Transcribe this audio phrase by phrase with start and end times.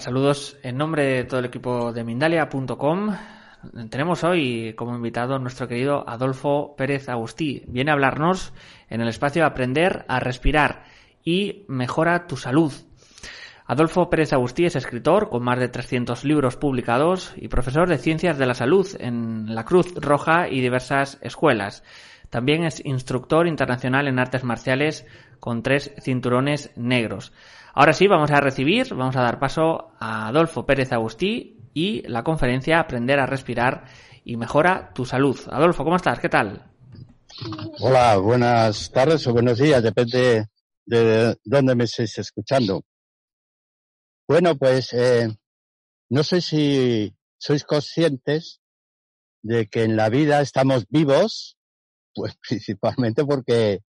[0.00, 3.16] Saludos en nombre de todo el equipo de Mindalia.com.
[3.90, 7.64] Tenemos hoy como invitado nuestro querido Adolfo Pérez Agustí.
[7.66, 8.52] Viene a hablarnos
[8.90, 10.84] en el espacio Aprender a Respirar
[11.24, 12.72] y Mejora tu Salud.
[13.66, 18.38] Adolfo Pérez Agustí es escritor con más de 300 libros publicados y profesor de Ciencias
[18.38, 21.82] de la Salud en la Cruz Roja y diversas escuelas.
[22.30, 25.06] También es instructor internacional en artes marciales
[25.40, 27.32] con tres cinturones negros.
[27.74, 32.24] Ahora sí, vamos a recibir, vamos a dar paso a Adolfo Pérez Agustí y la
[32.24, 33.84] conferencia Aprender a respirar
[34.24, 35.38] y mejora tu salud.
[35.50, 36.18] Adolfo, ¿cómo estás?
[36.18, 36.70] ¿Qué tal?
[37.80, 40.46] Hola, buenas tardes o buenos días, depende
[40.86, 42.82] de dónde me estéis escuchando.
[44.26, 45.28] Bueno, pues eh,
[46.10, 48.60] no sé si sois conscientes
[49.42, 51.56] de que en la vida estamos vivos,
[52.14, 53.80] pues principalmente porque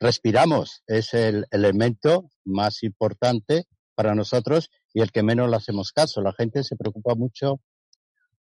[0.00, 0.82] respiramos.
[0.86, 6.22] Es el elemento más importante para nosotros y el que menos le hacemos caso.
[6.22, 7.60] La gente se preocupa mucho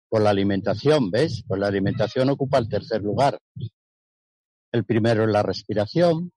[0.07, 1.43] por la alimentación, ¿ves?
[1.47, 3.39] Pues la alimentación ocupa el tercer lugar.
[4.71, 6.31] El primero es la respiración,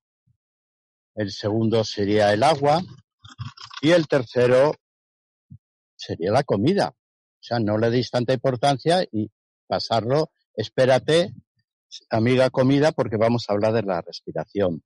[1.15, 2.83] el segundo sería el agua
[3.83, 4.75] y el tercero
[5.95, 6.89] sería la comida.
[6.89, 9.31] O sea, no le deis tanta importancia y
[9.67, 11.35] pasarlo, espérate,
[12.09, 14.83] amiga comida, porque vamos a hablar de la respiración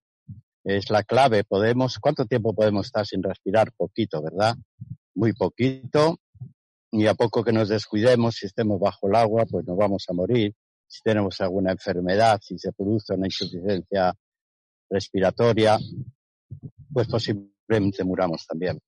[0.67, 1.45] es la clave.
[1.45, 3.72] Podemos, ¿cuánto tiempo podemos estar sin respirar?
[3.77, 4.56] Poquito, ¿verdad?
[5.14, 6.19] Muy poquito.
[6.91, 10.12] Y a poco que nos descuidemos, si estemos bajo el agua, pues nos vamos a
[10.12, 10.55] morir.
[10.89, 14.12] Si tenemos alguna enfermedad, si se produce una insuficiencia
[14.91, 15.78] respiratoria,
[16.92, 18.78] pues posiblemente muramos también.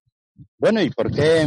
[0.59, 1.47] Bueno, ¿y por qué,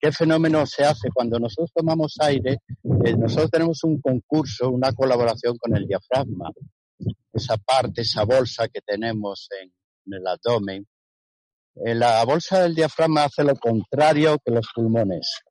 [0.00, 2.58] qué fenómeno se hace cuando nosotros tomamos aire?
[3.04, 6.50] Eh, nosotros tenemos un concurso, una colaboración con el diafragma
[7.32, 9.72] esa parte, esa bolsa que tenemos en,
[10.12, 10.86] el abdomen.
[11.74, 15.42] Eh, la bolsa del diafragma hace lo contrario que los pulmones.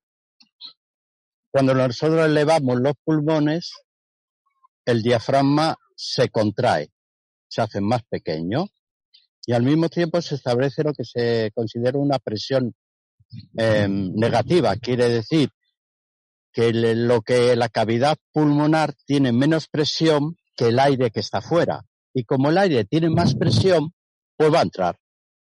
[1.51, 3.71] Cuando nosotros elevamos los pulmones,
[4.85, 6.89] el diafragma se contrae,
[7.47, 8.67] se hace más pequeño
[9.45, 12.73] y al mismo tiempo se establece lo que se considera una presión
[13.57, 14.75] em, negativa.
[14.75, 15.49] Quiere decir
[16.53, 21.83] que lo que la cavidad pulmonar tiene menos presión que el aire que está fuera.
[22.13, 23.93] Y como el aire tiene más presión,
[24.35, 24.97] pues va a entrar.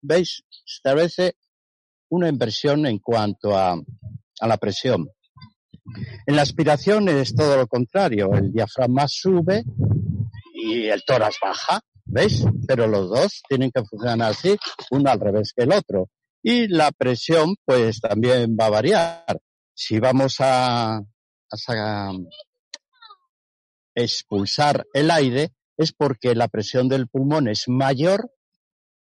[0.01, 0.43] ¿Veis?
[0.65, 1.35] Establece
[2.09, 5.09] una inversión en cuanto a, a la presión.
[6.25, 8.33] En la aspiración es todo lo contrario.
[8.33, 9.63] El diafragma sube
[10.53, 11.81] y el tórax baja.
[12.05, 12.45] ¿Veis?
[12.67, 14.57] Pero los dos tienen que funcionar así,
[14.91, 16.09] uno al revés que el otro.
[16.41, 19.39] Y la presión, pues también va a variar.
[19.73, 22.11] Si vamos a, a,
[23.95, 28.31] expulsar el aire es porque la presión del pulmón es mayor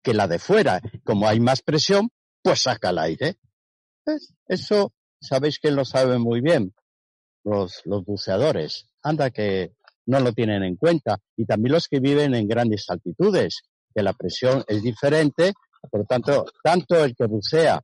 [0.02, 0.80] que la de fuera.
[1.04, 2.10] Como hay más presión,
[2.42, 3.36] pues saca el aire.
[4.46, 6.74] Eso sabéis que lo saben muy bien
[7.44, 8.86] los, los buceadores.
[9.02, 9.72] Anda que
[10.06, 11.18] no lo tienen en cuenta.
[11.36, 13.62] Y también los que viven en grandes altitudes,
[13.94, 15.52] que la presión es diferente.
[15.90, 17.80] Por lo tanto, tanto el que bucea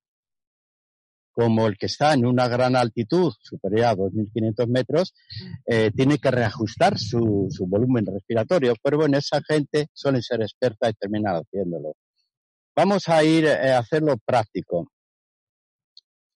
[1.34, 5.14] como el que está en una gran altitud, superior a 2.500 metros,
[5.66, 8.74] eh, tiene que reajustar su, volumen respiratorio.
[8.80, 11.96] Pero bueno, esa gente suele ser experta y terminar haciéndolo.
[12.76, 14.90] Vamos a ir eh, a hacerlo práctico.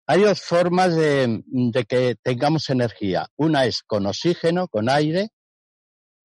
[0.07, 3.29] Hay dos formas de, de que tengamos energía.
[3.37, 5.29] Una es con oxígeno, con aire,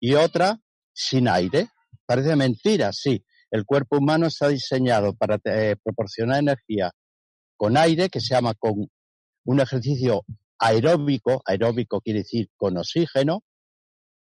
[0.00, 0.58] y otra
[0.92, 1.68] sin aire.
[2.06, 3.24] Parece mentira, sí.
[3.50, 6.90] El cuerpo humano está diseñado para eh, proporcionar energía
[7.62, 8.90] con aire, que se llama con
[9.44, 10.24] un ejercicio
[10.58, 13.44] aeróbico, aeróbico quiere decir con oxígeno,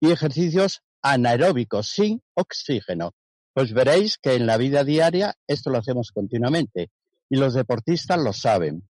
[0.00, 3.12] y ejercicios anaeróbicos, sin oxígeno.
[3.54, 6.90] Pues veréis que en la vida diaria esto lo hacemos continuamente
[7.28, 8.88] y los deportistas lo saben.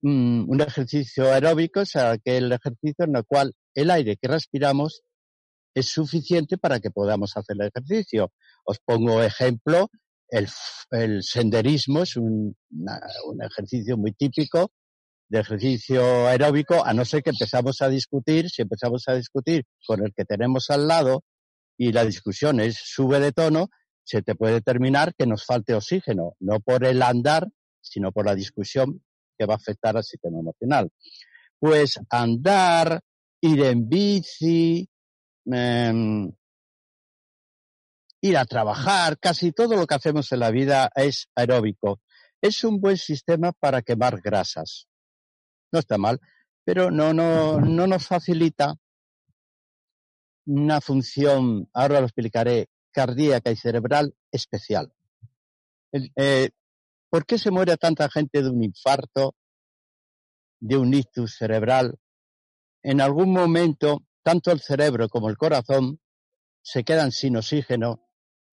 [0.00, 5.02] Mm, un ejercicio aeróbico es aquel ejercicio en el cual el aire que respiramos
[5.74, 8.32] es suficiente para que podamos hacer el ejercicio.
[8.64, 9.90] Os pongo ejemplo
[10.90, 12.56] el, senderismo es un,
[13.42, 14.72] ejercicio muy típico
[15.28, 20.04] de ejercicio aeróbico, a no ser que empezamos a discutir, si empezamos a discutir con
[20.04, 21.22] el que tenemos al lado
[21.78, 23.68] y la discusión es sube de tono,
[24.04, 27.48] se te puede determinar que nos falte oxígeno, no por el andar,
[27.80, 29.02] sino por la discusión
[29.38, 30.90] que va a afectar al sistema emocional.
[31.58, 33.00] Pues andar,
[33.40, 34.86] ir en bici,
[35.46, 36.30] em,
[38.24, 42.00] ir a trabajar, casi todo lo que hacemos en la vida es aeróbico.
[42.40, 44.88] Es un buen sistema para quemar grasas.
[45.70, 46.18] No está mal,
[46.64, 48.76] pero no, no, no nos facilita
[50.46, 54.90] una función, ahora lo explicaré, cardíaca y cerebral especial.
[55.92, 56.48] Eh,
[57.10, 59.34] ¿Por qué se muere tanta gente de un infarto
[60.60, 61.98] de un ictus cerebral,
[62.82, 66.00] en algún momento tanto el cerebro como el corazón
[66.62, 68.03] se quedan sin oxígeno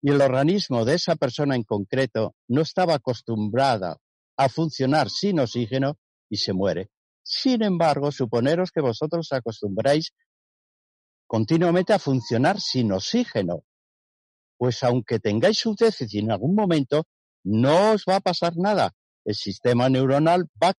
[0.01, 3.97] y el organismo de esa persona en concreto no estaba acostumbrada
[4.37, 5.97] a funcionar sin oxígeno
[6.29, 6.89] y se muere.
[7.23, 10.11] Sin embargo, suponeros que vosotros acostumbráis
[11.27, 13.63] continuamente a funcionar sin oxígeno.
[14.57, 17.05] Pues aunque tengáis un déficit en algún momento,
[17.43, 18.91] no os va a pasar nada.
[19.23, 20.73] El sistema neuronal va a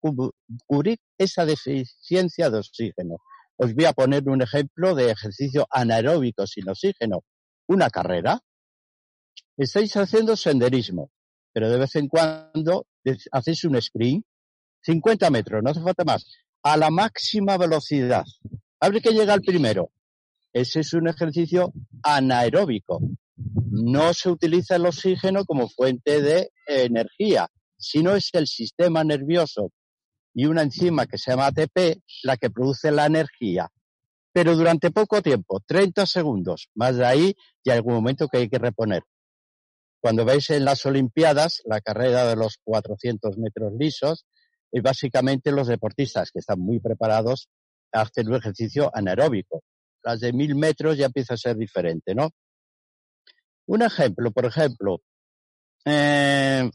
[0.66, 3.18] cubrir esa deficiencia de oxígeno.
[3.56, 7.22] Os voy a poner un ejemplo de ejercicio anaeróbico sin oxígeno.
[7.68, 8.40] Una carrera.
[9.56, 11.10] Estáis haciendo senderismo,
[11.52, 12.86] pero de vez en cuando
[13.32, 14.24] hacéis un sprint
[14.82, 16.26] 50 metros, no hace falta más,
[16.62, 18.24] a la máxima velocidad.
[18.80, 19.90] Abre que llega el primero.
[20.52, 21.72] Ese es un ejercicio
[22.02, 23.00] anaeróbico.
[23.36, 29.70] No se utiliza el oxígeno como fuente de energía, sino es el sistema nervioso
[30.34, 33.68] y una enzima que se llama ATP la que produce la energía.
[34.32, 38.58] Pero durante poco tiempo, 30 segundos, más de ahí, y algún momento que hay que
[38.58, 39.02] reponer.
[40.02, 44.26] Cuando veis en las Olimpiadas la carrera de los 400 metros lisos,
[44.72, 47.48] y básicamente los deportistas que están muy preparados
[47.92, 49.62] hacen un ejercicio anaeróbico.
[50.02, 52.30] Las de mil metros ya empieza a ser diferente, ¿no?
[53.66, 55.02] Un ejemplo, por ejemplo,
[55.84, 56.68] eh,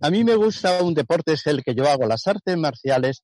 [0.00, 3.22] a mí me gusta un deporte, es el que yo hago, las artes marciales.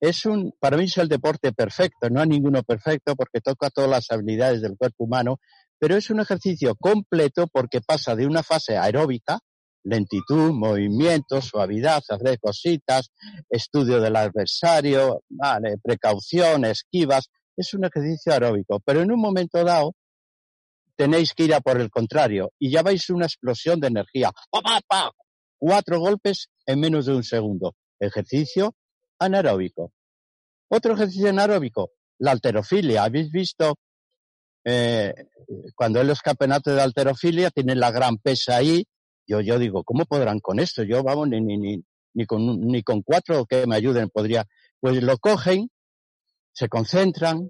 [0.00, 3.88] Es un, para mí es el deporte perfecto, no hay ninguno perfecto porque toca todas
[3.88, 5.38] las habilidades del cuerpo humano,
[5.80, 9.40] pero es un ejercicio completo porque pasa de una fase aeróbica,
[9.82, 13.10] lentitud, movimiento, suavidad, hacer cositas,
[13.48, 17.30] estudio del adversario, vale, precaución, esquivas.
[17.56, 19.94] Es un ejercicio aeróbico, pero en un momento dado
[20.96, 24.30] tenéis que ir a por el contrario y ya vais una explosión de energía.
[24.86, 25.10] ¡Pa,
[25.58, 27.74] Cuatro golpes en menos de un segundo.
[27.98, 28.74] Ejercicio
[29.18, 29.92] anaeróbico.
[30.68, 33.04] Otro ejercicio anaeróbico, la alterofilia.
[33.04, 33.76] ¿Habéis visto
[34.64, 35.14] eh,
[35.74, 38.86] cuando en los campeonatos de alterofilia tienen la gran pesa ahí
[39.30, 40.82] yo, yo digo, ¿cómo podrán con esto?
[40.82, 41.84] Yo, vamos, ni, ni, ni,
[42.14, 44.44] ni, con, ni con cuatro que me ayuden podría.
[44.80, 45.70] Pues lo cogen,
[46.52, 47.48] se concentran,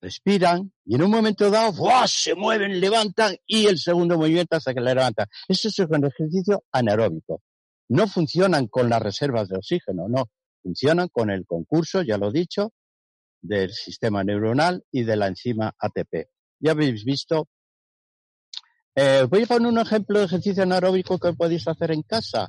[0.00, 2.06] respiran y en un momento dado ¡buah!
[2.06, 5.26] se mueven, levantan y el segundo movimiento hasta que le levantan.
[5.48, 7.42] Eso es un ejercicio anaeróbico.
[7.88, 10.30] No funcionan con las reservas de oxígeno, no.
[10.62, 12.72] Funcionan con el concurso, ya lo he dicho,
[13.42, 16.28] del sistema neuronal y de la enzima ATP.
[16.60, 17.48] Ya habéis visto
[19.00, 22.48] eh, voy a poner un ejemplo de ejercicio anaeróbico que podéis hacer en casa.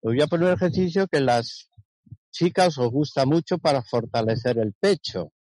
[0.00, 1.68] Os voy a poner un ejercicio que las
[2.30, 5.32] chicas os gusta mucho para fortalecer el pecho.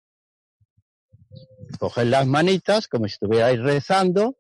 [1.77, 4.35] Coged las manitas como si estuvierais rezando,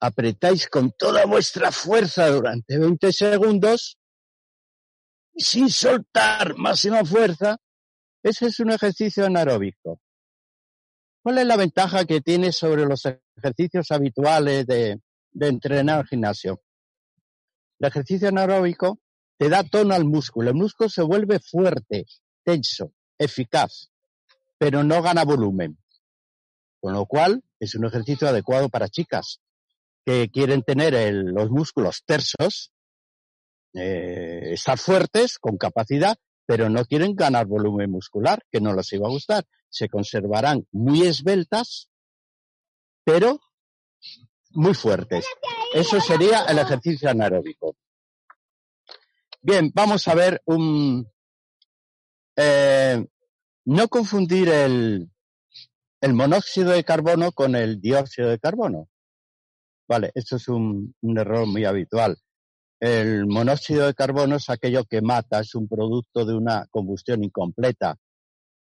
[0.00, 3.98] apretáis con toda vuestra fuerza durante 20 segundos
[5.36, 7.58] sin soltar máxima fuerza.
[8.22, 10.00] Ese es un ejercicio anaeróbico.
[11.26, 13.02] ¿Cuál es la ventaja que tiene sobre los
[13.36, 15.00] ejercicios habituales de,
[15.40, 16.62] entrenar al gimnasio?
[17.80, 19.00] El ejercicio anaeróbico
[19.36, 20.50] te da tono al músculo.
[20.50, 22.06] El músculo se vuelve fuerte,
[22.44, 23.90] tenso, eficaz,
[24.56, 25.76] pero no gana volumen.
[26.80, 29.40] Con lo cual, es un ejercicio adecuado para chicas
[30.04, 32.70] que quieren tener los músculos tersos,
[33.74, 36.16] eh, estar fuertes, con capacidad,
[36.46, 39.44] pero no quieren ganar volumen muscular, que no les iba a gustar
[39.76, 41.90] se conservarán muy esbeltas,
[43.04, 43.40] pero
[44.52, 45.26] muy fuertes.
[45.74, 47.76] Eso sería el ejercicio anaeróbico.
[49.42, 51.06] Bien, vamos a ver un...
[52.36, 53.06] Eh,
[53.66, 55.10] no confundir el,
[56.00, 58.88] el monóxido de carbono con el dióxido de carbono.
[59.88, 62.16] Vale, esto es un, un, error muy habitual.
[62.80, 67.96] El monóxido de carbono es aquello que mata, es un producto de una combustión incompleta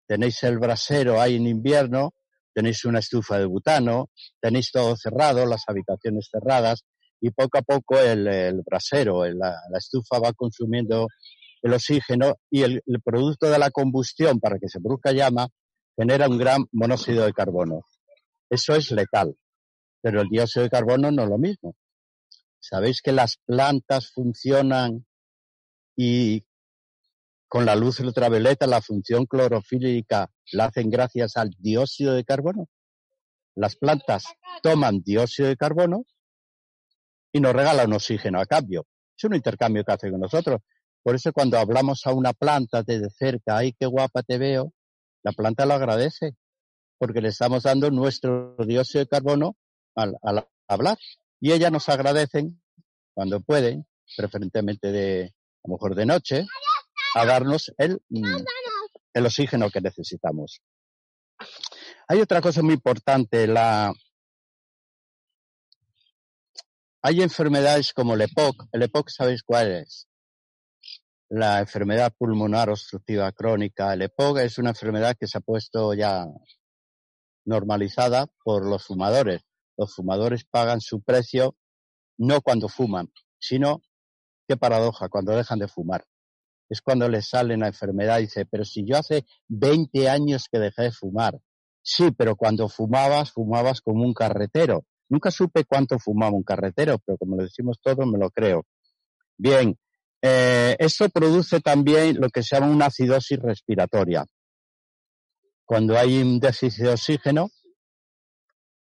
[0.07, 2.13] tenéis el brasero ahí en invierno,
[2.53, 4.09] tenéis una estufa de butano,
[4.39, 6.83] tenéis todo cerrado, las habitaciones cerradas,
[7.21, 11.07] y poco a poco el, brasero, la, estufa va consumiendo
[11.61, 15.47] el oxígeno y el, producto de la combustión para que se produzca llama
[15.97, 17.81] genera un gran monóxido de carbono.
[18.49, 19.35] Eso es letal,
[20.01, 21.75] pero el dióxido de carbono no es lo mismo.
[22.59, 25.05] ¿Sabéis que las plantas funcionan
[25.95, 26.45] y
[27.47, 32.67] con la luz ultravioleta la función clorofílica la hacen gracias al dióxido de carbono.
[33.55, 34.25] Las plantas
[34.61, 36.05] toman dióxido de carbono
[37.31, 38.85] y nos regalan oxígeno a cambio.
[39.17, 40.59] Es un intercambio que hace con nosotros.
[41.03, 44.73] Por eso cuando hablamos a una planta desde cerca, ay, qué guapa te veo,
[45.23, 46.35] la planta lo agradece,
[46.97, 49.55] porque le estamos dando nuestro dióxido de carbono
[49.95, 50.97] al, al hablar.
[51.39, 52.61] Y ellas nos agradecen
[53.13, 53.85] cuando pueden,
[54.17, 55.33] preferentemente de,
[55.63, 56.45] a lo mejor de noche,
[57.15, 58.43] a darnos el, mm,
[59.13, 60.61] el oxígeno que necesitamos.
[62.07, 63.93] Hay otra cosa muy importante, la,
[67.01, 68.67] hay enfermedades como el EPOC.
[68.71, 70.07] El EPOC, ¿sabéis cuál es?
[71.29, 73.93] La enfermedad pulmonar obstructiva crónica.
[73.93, 76.25] El EPOC es una enfermedad que se ha puesto ya
[77.45, 79.41] normalizada por los fumadores.
[79.77, 81.55] Los fumadores pagan su precio
[82.17, 83.81] no cuando fuman, sino,
[84.47, 86.05] qué paradoja, cuando dejan de fumar.
[86.69, 90.59] Es cuando les sale la enfermedad y dice, pero si yo hace 20 años que
[90.59, 91.39] dejé de fumar.
[91.81, 94.85] Sí, pero cuando fumabas, fumabas como un carretero.
[95.07, 98.65] Nunca supe cuánto fumaba un carretero, pero como lo decimos todos, me lo creo.
[99.37, 99.77] Bien,
[100.21, 100.75] eh,
[101.13, 104.25] produce también lo que se llama una acidosis respiratoria.
[105.65, 107.49] Cuando hay un déficit de oxígeno,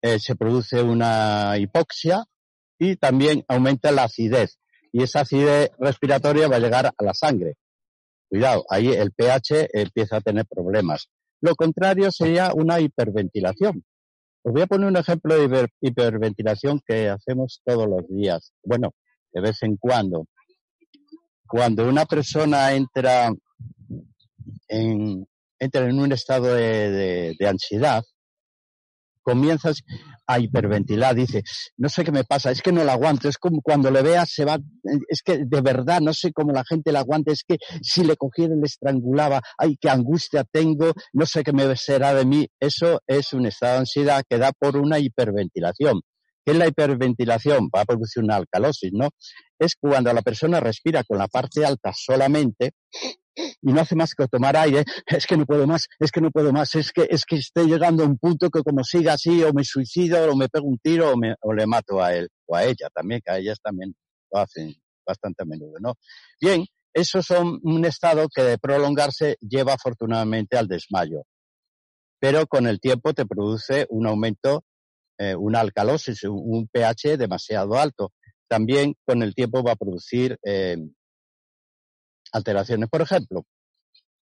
[0.02, 2.24] eh, se produce una hipoxia
[2.78, 4.58] y también aumenta la acidez.
[4.92, 7.56] Y esa acidez respiratoria va a llegar a la sangre.
[8.28, 11.08] Cuidado, ahí el pH empieza a tener problemas.
[11.40, 13.84] Lo contrario sería una hiperventilación.
[14.42, 18.52] Os voy a poner un ejemplo de hiperventilación que hacemos todos los días.
[18.62, 18.92] Bueno,
[19.32, 20.26] de vez en cuando.
[21.46, 23.30] Cuando una persona entra
[24.68, 25.26] en,
[25.58, 28.04] entra en un estado de, ansiedad,
[29.22, 29.82] comienzas
[30.26, 31.42] a hiperventilar, dice,
[31.76, 34.30] no sé qué me pasa, es que no la aguanto, es como cuando le veas
[34.30, 34.58] se va,
[35.08, 38.16] es que de verdad no sé cómo la gente la aguanta, es que si le
[38.16, 43.00] cogiera le estrangulaba, ay, qué angustia tengo, no sé qué me será de mí, eso
[43.06, 46.00] es un estado de ansiedad que da por una hiperventilación.
[46.44, 47.70] ¿Qué es la hiperventilación?
[47.74, 49.08] Va a producir una alcalosis, ¿no?
[49.58, 52.72] Es cuando la persona respira con la parte alta solamente
[53.36, 56.30] y no hace más que tomar aire, es que no puedo más, es que no
[56.30, 59.42] puedo más, es que, es que estoy llegando a un punto que como siga así,
[59.42, 62.28] o me suicido, o me pego un tiro, o, me, o le mato a él,
[62.46, 63.94] o a ella también, que a ellas también
[64.32, 64.74] lo hacen
[65.06, 65.94] bastante a menudo, ¿no?
[66.40, 66.64] Bien,
[66.94, 71.24] esos son un estado que de prolongarse lleva afortunadamente al desmayo.
[72.20, 74.64] Pero con el tiempo te produce un aumento,
[75.18, 78.12] eh, una alcalosis, un pH demasiado alto.
[78.48, 80.76] También con el tiempo va a producir eh,
[82.34, 82.88] alteraciones.
[82.90, 83.46] Por ejemplo,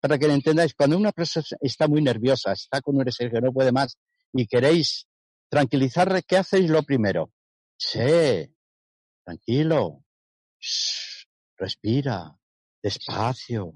[0.00, 3.40] para que lo entendáis, cuando una persona está muy nerviosa, está con un estrés que
[3.40, 3.98] no puede más
[4.32, 5.06] y queréis
[5.48, 7.32] tranquilizarle, ¿qué hacéis lo primero?
[7.76, 8.54] Sí,
[9.24, 10.04] tranquilo,
[11.56, 12.36] respira,
[12.82, 13.72] despacio,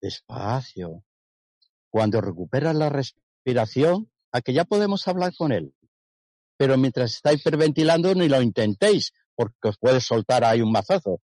[0.00, 1.04] despacio.
[1.90, 5.74] Cuando recupera la respiración, a que ya podemos hablar con él.
[6.56, 11.20] Pero mientras está hiperventilando, ni lo intentéis, porque os puede soltar ahí un mazazo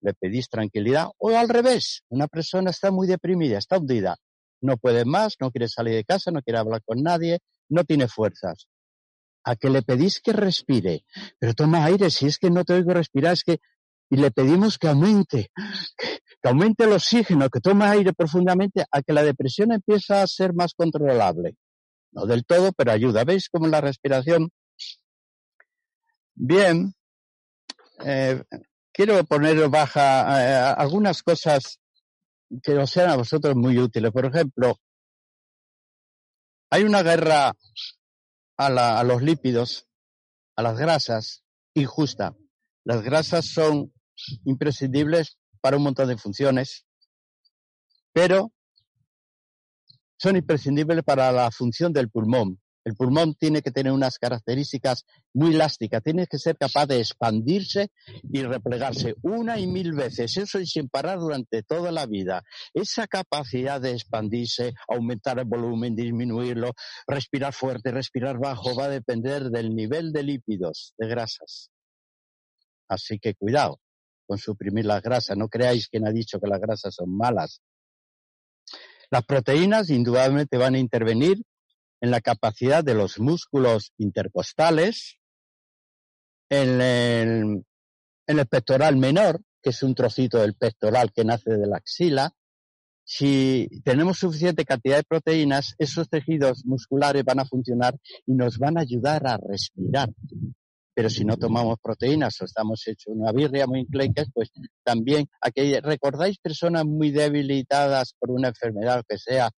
[0.00, 4.16] le pedís tranquilidad, o al revés, una persona está muy deprimida, está hundida,
[4.60, 8.08] no puede más, no quiere salir de casa, no quiere hablar con nadie, no tiene
[8.08, 8.68] fuerzas.
[9.44, 11.04] A que le pedís que respire,
[11.38, 13.58] pero toma aire, si es que no te oigo respirar, es que,
[14.10, 15.50] y le pedimos que aumente,
[15.96, 20.52] que, aumente el oxígeno, que tome aire profundamente, a que la depresión empieza a ser
[20.52, 21.56] más controlable.
[22.12, 23.24] No del todo, pero ayuda.
[23.24, 24.50] ¿Veis cómo la respiración?
[26.34, 26.94] Bien,
[28.04, 28.42] eh,
[28.96, 31.78] quiero poner baja eh, algunas cosas
[32.62, 34.10] que os sean a vosotros muy útiles.
[34.10, 34.80] Por ejemplo,
[36.70, 37.52] hay una guerra
[38.56, 38.66] a,
[39.00, 39.86] a los lípidos,
[40.56, 42.34] a las grasas, injusta.
[42.84, 43.92] Las grasas son
[44.46, 46.86] imprescindibles para un montón de funciones,
[48.14, 48.50] pero
[50.18, 52.58] son imprescindibles para la función del pulmón.
[52.86, 57.90] El pulmón tiene que tener unas características muy elásticas, tiene que ser capaz de expandirse
[58.22, 62.44] y replegarse una y mil veces, eso y sin parar durante toda la vida.
[62.72, 66.74] Esa capacidad de expandirse, aumentar el volumen, disminuirlo,
[67.08, 71.72] respirar fuerte, respirar bajo, va a depender del nivel de lípidos, de grasas.
[72.88, 73.80] Así que cuidado
[74.28, 75.36] con suprimir las grasas.
[75.36, 77.60] No creáis que ha dicho que las grasas son malas.
[79.10, 81.42] Las proteínas indudablemente van a intervenir
[82.00, 85.18] en la capacidad de los músculos intercostales,
[86.50, 86.80] en
[88.26, 92.32] el, pectoral menor, que es un trocito del pectoral que nace de la axila.
[93.04, 98.78] Si tenemos suficiente cantidad de proteínas, esos tejidos musculares van a funcionar y nos van
[98.78, 100.10] a ayudar a respirar.
[100.94, 104.50] Pero si no tomamos proteínas o estamos hechos una birria muy incleques, pues
[104.82, 105.28] también,
[105.82, 109.50] ¿recordáis personas muy debilitadas por una enfermedad que sea?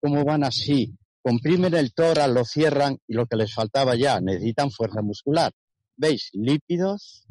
[0.00, 0.94] ¿Cómo van así?
[1.22, 5.52] Comprimen el tórax, lo cierran y lo que les faltaba ya, necesitan fuerza muscular.
[5.96, 6.30] ¿Veis?
[6.32, 7.26] Lípidos,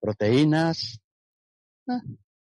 [0.00, 0.98] proteínas,
[1.88, 2.00] ah,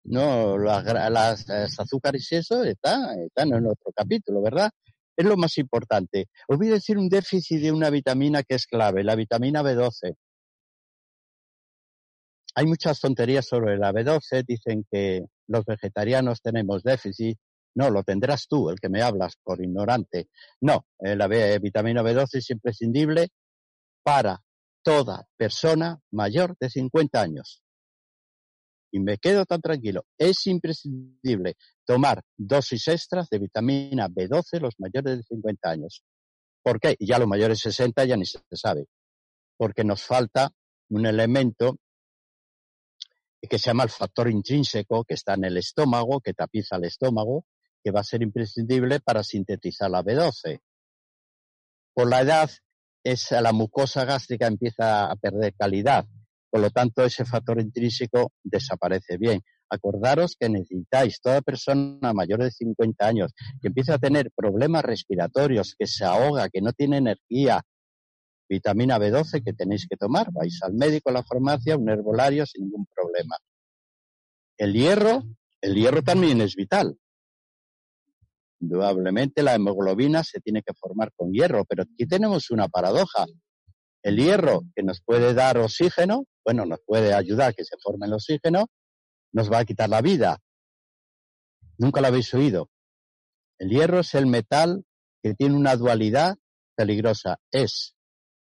[0.05, 4.71] no, las, azúcares y eso están, están en otro capítulo, ¿verdad?
[5.17, 6.27] Es lo más importante.
[6.47, 10.15] Os decir un déficit de una vitamina que es clave, la vitamina B12.
[12.55, 17.39] hay muchas tonterías sobre la B12, dicen que los vegetarianos tenemos déficit,
[17.77, 20.31] no, lo tendrás tú, el que me hablas por ignorante.
[20.63, 23.29] No, eh, la vitamina B12 es imprescindible
[24.03, 24.41] para
[24.83, 27.63] toda persona mayor de 50 años.
[28.91, 30.07] Y me quedo tan tranquilo.
[30.17, 36.03] Es imprescindible tomar dosis extras de vitamina B12 los mayores de 50 años.
[36.63, 36.97] ¿Por qué?
[36.99, 38.87] Ya los mayores de 60 ya ni se sabe.
[39.59, 40.51] Porque nos falta
[40.89, 41.77] un elemento
[43.43, 47.45] que se llama el factor intrínseco, que está en el estómago, que tapiza el estómago,
[47.87, 50.59] que va a ser imprescindible para sintetizar la B12.
[51.95, 52.51] Por la edad,
[53.05, 56.05] esa, la mucosa gástrica empieza a perder calidad.
[56.51, 59.41] Por lo tanto, ese factor intrínseco desaparece bien.
[59.71, 65.77] Acordaros que necesitáis toda persona mayor de 50 años que empieza a tener problemas respiratorios,
[65.79, 67.63] que se ahoga, que no tiene energía,
[68.49, 70.33] vitamina B12 que tenéis que tomar.
[70.33, 73.37] Vais al médico, a la farmacia, un herbolario sin ningún problema.
[74.59, 75.23] El hierro,
[75.61, 76.99] el hierro también es vital.
[78.61, 83.27] Indudablemente la hemoglobina se tiene que formar con hierro, pero aquí tenemos una paradoja.
[84.03, 88.07] El hierro que nos puede dar oxígeno, bueno, nos puede ayudar a que se forme
[88.07, 88.67] el oxígeno,
[89.33, 90.39] nos va a quitar la vida.
[91.79, 92.71] Nunca lo habéis oído.
[93.59, 94.85] El hierro es el metal
[95.23, 96.37] que tiene una dualidad
[96.77, 97.39] peligrosa.
[97.51, 97.95] Es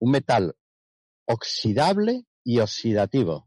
[0.00, 0.54] un metal
[1.26, 3.46] oxidable y oxidativo.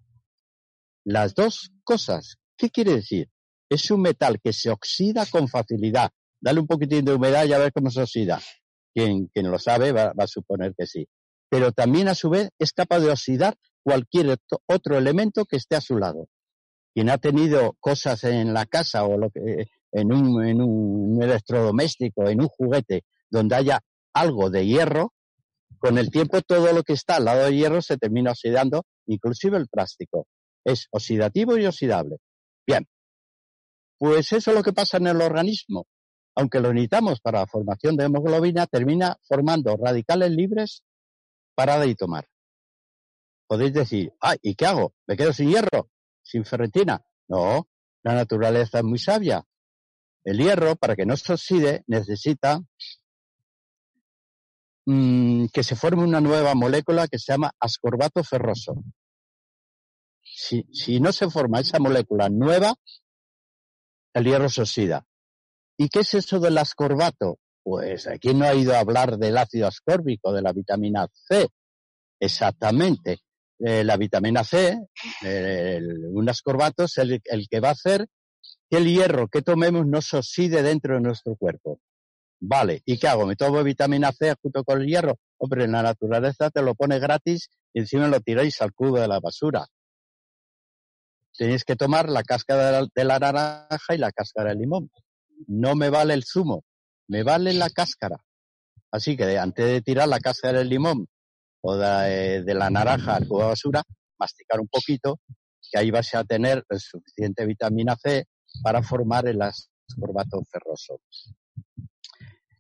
[1.06, 2.38] Las dos cosas.
[2.58, 3.30] ¿Qué quiere decir?
[3.70, 6.12] Es un metal que se oxida con facilidad,
[6.46, 8.40] dale un poquitín de humedad y a ver cómo se oxida.
[8.94, 11.08] Quien, quien lo sabe va, a suponer que sí.
[11.50, 14.38] Pero también a su vez es capaz de oxidar cualquier
[14.68, 16.28] otro elemento que esté a su lado.
[16.94, 22.30] Quien ha tenido cosas en la casa o lo que, en, un, en un electrodoméstico,
[22.30, 23.82] en un juguete, donde haya
[24.14, 25.14] algo de hierro,
[25.80, 29.58] con el tiempo todo lo que está al lado de hierro se termina oxidando, inclusive
[29.58, 30.28] el plástico.
[30.64, 32.18] Es oxidativo y oxidable.
[32.68, 32.88] Bien,
[33.98, 35.88] pues eso es lo que pasa en el organismo
[36.36, 40.84] aunque lo necesitamos para la formación de hemoglobina, termina formando radicales libres
[41.56, 42.28] para de tomar.
[43.48, 44.94] Podéis decir, ay, ¿y qué hago?
[45.08, 45.90] ¿Me quedo sin hierro?
[46.22, 47.06] ¿Sin ferritina?
[47.28, 47.68] No,
[48.04, 49.46] la naturaleza es muy sabia.
[50.24, 52.60] El hierro, para que no se oxide, necesita
[54.86, 58.84] mm, que se forme una nueva molécula que se llama ascorbato ferroso.
[60.22, 62.74] Si, si no se forma esa molécula nueva,
[64.14, 65.06] el hierro se oxida.
[65.78, 67.40] ¿Y qué es eso del ascorbato?
[67.64, 71.48] Pues aquí no ha ido a hablar del ácido ascórbico, de la vitamina C.
[72.20, 73.20] Exactamente.
[73.60, 74.78] Eh, la vitamina C,
[76.12, 78.06] un ascorbato es el, que va a hacer
[78.70, 81.80] que el hierro que tomemos no se oxide dentro de nuestro cuerpo.
[82.40, 83.26] Vale, ¿y qué hago?
[83.26, 85.18] ¿Me tomo vitamina C junto con el hierro?
[85.38, 89.08] Hombre, en la naturaleza te lo pone gratis y encima lo tiráis al cubo de
[89.08, 89.66] la basura.
[91.38, 94.90] Tenéis que tomar la cáscara de la naranja y la cáscara del limón
[95.48, 96.64] no me vale el zumo,
[97.08, 98.18] me vale la cáscara.
[98.92, 101.08] Así que antes de tirar la cáscara del limón
[101.62, 103.84] o de, la naranja al cubo de basura,
[104.18, 105.20] masticar un poquito,
[105.72, 108.26] que ahí vas a tener suficiente vitamina C
[108.64, 111.00] para formar el ascorbato ferroso.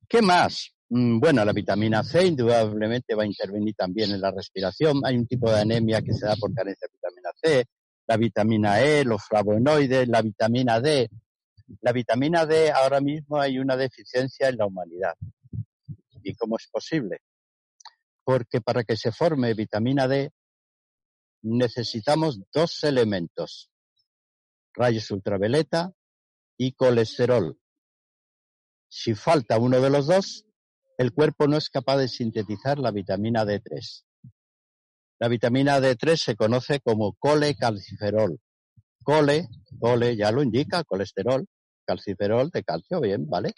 [0.07, 0.71] ¿Qué más?
[0.89, 5.01] Mm, bueno, la vitamina C indudablemente va a intervenir también en la respiración.
[5.03, 7.65] Hay un tipo de anemia que se da por carencia de vitamina C,
[8.07, 11.09] la vitamina E, los flavonoides, la vitamina D,
[11.81, 15.15] la vitamina D ahora mismo hay una deficiencia en la humanidad.
[16.23, 17.21] ¿Y cómo es posible?
[18.23, 20.31] Porque para que se forme vitamina D
[21.43, 23.69] necesitamos dos elementos,
[24.73, 25.93] rayos ultravioleta
[26.57, 27.59] y colesterol.
[28.87, 30.45] Si falta uno de los dos,
[30.97, 34.05] el cuerpo no es capaz de sintetizar la vitamina D3.
[35.19, 38.39] La vitamina D3 se conoce como colecalciferol.
[39.03, 39.47] Cole,
[39.79, 41.45] cole ya lo indica, colesterol,
[41.85, 43.53] calciferol de calcio, bien, ¿vale?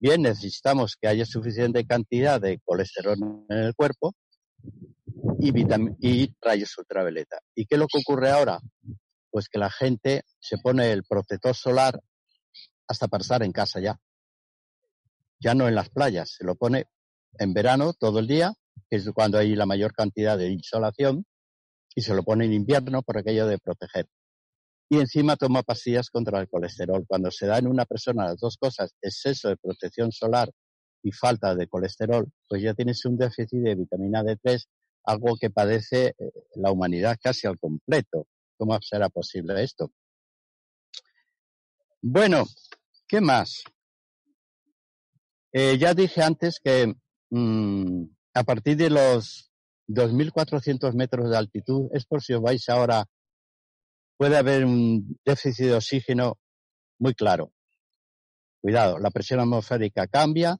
[0.00, 3.16] Bien, necesitamos que haya suficiente cantidad de colesterol
[3.48, 4.14] en el cuerpo
[5.40, 7.38] y, rayos ultravioleta.
[7.54, 8.60] ¿Y qué es lo que ocurre ahora?
[9.30, 12.00] Pues que la gente se pone el protector solar
[12.86, 13.98] hasta para estar en casa ya.
[15.40, 16.86] Ya no en las playas, se lo pone
[17.38, 18.54] en verano todo el día,
[18.88, 21.24] que es cuando hay la mayor cantidad de insolación,
[21.94, 24.06] y se lo pone en invierno por aquello de proteger
[24.88, 27.04] y encima toma pastillas contra el colesterol.
[27.06, 30.50] Cuando se da en una persona las dos cosas, exceso de protección solar
[31.02, 34.64] y falta de colesterol, pues ya tienes un déficit de vitamina D3,
[35.04, 38.26] algo que padece eh, la humanidad casi al completo.
[38.56, 39.92] ¿Cómo será posible esto?
[42.00, 42.44] Bueno,
[43.06, 43.62] ¿qué más?
[45.52, 46.94] Eh, ya dije antes que
[47.30, 49.50] mm, a partir de los
[49.88, 53.06] 2.400 metros de altitud, es por si os vais ahora
[54.18, 56.38] puede haber un déficit de oxígeno
[56.98, 57.52] muy claro.
[58.60, 60.58] Cuidado, la presión atmosférica cambia,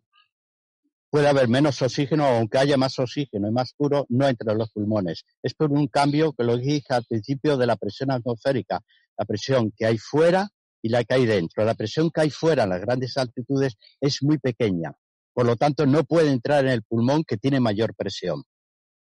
[1.10, 5.24] puede haber menos oxígeno, aunque haya más oxígeno y más puro, no entre los pulmones.
[5.42, 8.80] Es por un cambio que lo dije al principio de la presión atmosférica,
[9.18, 10.48] la presión que hay fuera
[10.80, 11.64] y la que hay dentro.
[11.64, 14.92] La presión que hay fuera en las grandes altitudes es muy pequeña,
[15.34, 18.44] por lo tanto no puede entrar en el pulmón que tiene mayor presión.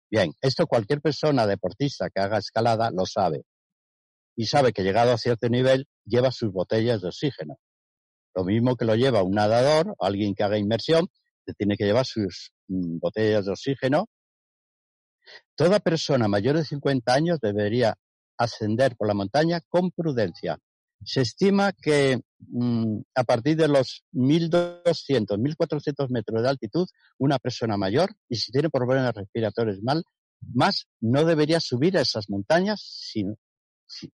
[0.10, 3.46] Bien, esto cualquier persona deportista que haga escalada lo sabe.
[4.36, 7.58] Y sabe que llegado a cierto nivel lleva sus botellas de oxígeno.
[8.34, 11.08] Lo mismo que lo lleva un nadador, alguien que haga inmersión,
[11.46, 14.08] que tiene que llevar sus mm, botellas de oxígeno.
[15.56, 17.96] Toda persona mayor de 50 años debería
[18.38, 20.58] ascender por la montaña con prudencia.
[21.04, 27.78] Se estima que mm, a partir de los 1.200, 1.400 metros de altitud, una persona
[27.78, 30.04] mayor, y si tiene problemas respiratorios mal,
[30.54, 33.36] más no debería subir a esas montañas sin,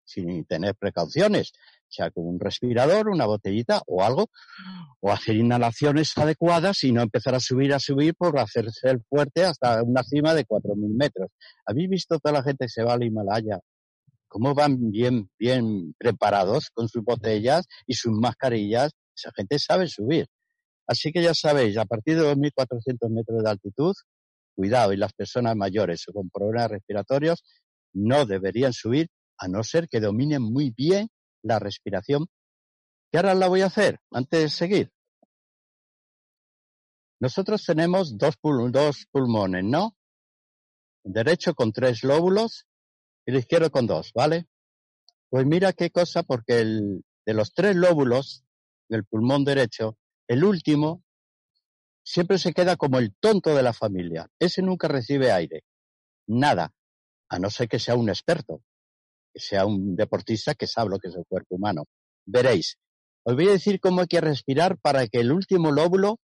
[0.05, 1.53] sin tener precauciones
[1.93, 4.29] sea con un respirador, una botellita o algo,
[4.99, 9.45] o hacer inhalaciones adecuadas y no empezar a subir, a subir por hacerse el fuerte
[9.45, 11.29] hasta una cima de 4.000 metros.
[11.65, 13.59] ¿Habéis visto toda la gente que se va al Himalaya?
[14.27, 18.91] ¿Cómo van bien, bien preparados con sus botellas y sus mascarillas?
[19.15, 20.25] Esa gente sabe subir.
[20.87, 23.93] Así que ya sabéis, a partir de 2.400 metros de altitud,
[24.55, 27.43] cuidado, y las personas mayores o con problemas respiratorios
[27.93, 31.09] no deberían subir a no ser que dominen muy bien
[31.43, 32.27] la respiración.
[33.11, 34.91] ¿Qué ahora la voy a hacer antes de seguir?
[37.19, 38.35] Nosotros tenemos dos,
[39.11, 39.95] pulmones, ¿no?
[41.03, 42.67] Derecho con tres lóbulos
[43.25, 44.47] y el izquierdo con dos, ¿vale?
[45.29, 48.43] Pues mira qué cosa, porque el, de los tres lóbulos
[48.89, 51.03] del pulmón derecho, el último
[52.03, 54.29] siempre se queda como el tonto de la familia.
[54.39, 55.63] Ese nunca recibe aire.
[56.27, 56.73] Nada.
[57.29, 58.61] A no ser que sea un experto
[59.35, 61.85] sea un deportista que sabe lo que es el cuerpo humano.
[62.25, 62.77] Veréis.
[63.23, 66.19] Os voy a decir cómo hay que respirar para que el último lóbulo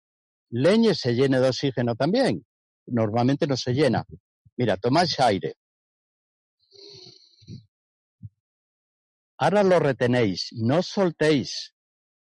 [0.51, 2.45] leñe se llene de oxígeno también.
[2.87, 4.05] Normalmente no se llena.
[4.57, 5.55] Mira, tomáis aire.
[9.39, 11.75] Ahora lo retenéis, no soltéis.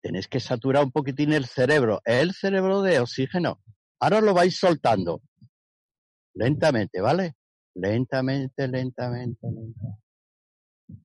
[0.02, 3.62] Tenéis que saturar un poquitín el cerebro, el cerebro de oxígeno.
[3.98, 5.22] Ahora lo vais soltando.
[6.34, 7.34] Lentamente, ¿vale?
[7.74, 10.05] Lentamente, lentamente, lentamente.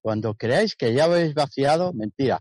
[0.02, 2.40] Cuando creáis que ya habéis vaciado, mentira.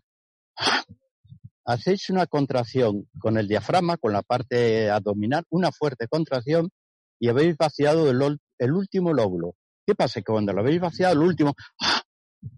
[1.64, 6.70] Hacéis una contracción con el diafragma, con la parte abdominal, una fuerte contracción
[7.18, 9.54] y habéis vaciado el, último lóbulo.
[9.86, 10.20] ¿Qué pasa?
[10.20, 11.54] Que cuando lo habéis vaciado, el último,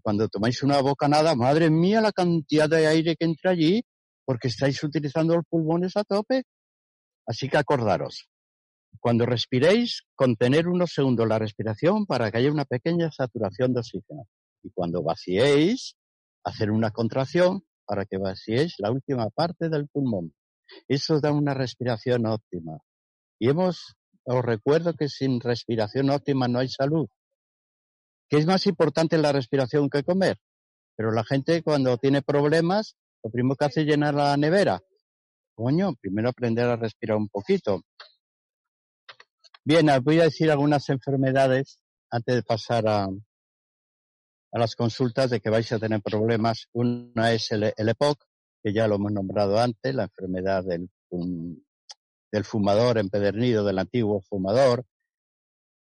[0.01, 3.83] cuando tomáis una bocanada, madre mía, la cantidad de aire que entra allí,
[4.25, 6.43] porque estáis utilizando los pulmones a tope.
[7.25, 8.27] Así que acordaros,
[8.99, 14.27] cuando respiréis, contener unos segundos la respiración para que haya una pequeña saturación de oxígeno
[14.63, 15.95] y cuando vaciéis,
[16.43, 20.33] hacer una contracción para que vaciéis la última parte del pulmón.
[20.87, 22.79] Eso da una respiración óptima.
[23.39, 27.07] Y hemos, os recuerdo que sin respiración óptima no hay salud.
[28.29, 30.37] ¿Qué es más importante la respiración que comer?
[30.95, 34.81] Pero la gente cuando tiene problemas, lo primero que hace es llenar la nevera.
[35.55, 37.81] Coño, primero aprender a respirar un poquito.
[39.63, 43.07] Bien, os voy a decir algunas enfermedades antes de pasar a,
[44.53, 46.67] a las consultas de que vais a tener problemas.
[46.73, 48.23] Una es el, EPOC,
[48.63, 50.89] que ya lo hemos nombrado antes, la enfermedad del,
[52.31, 54.85] del fumador empedernido, del antiguo fumador.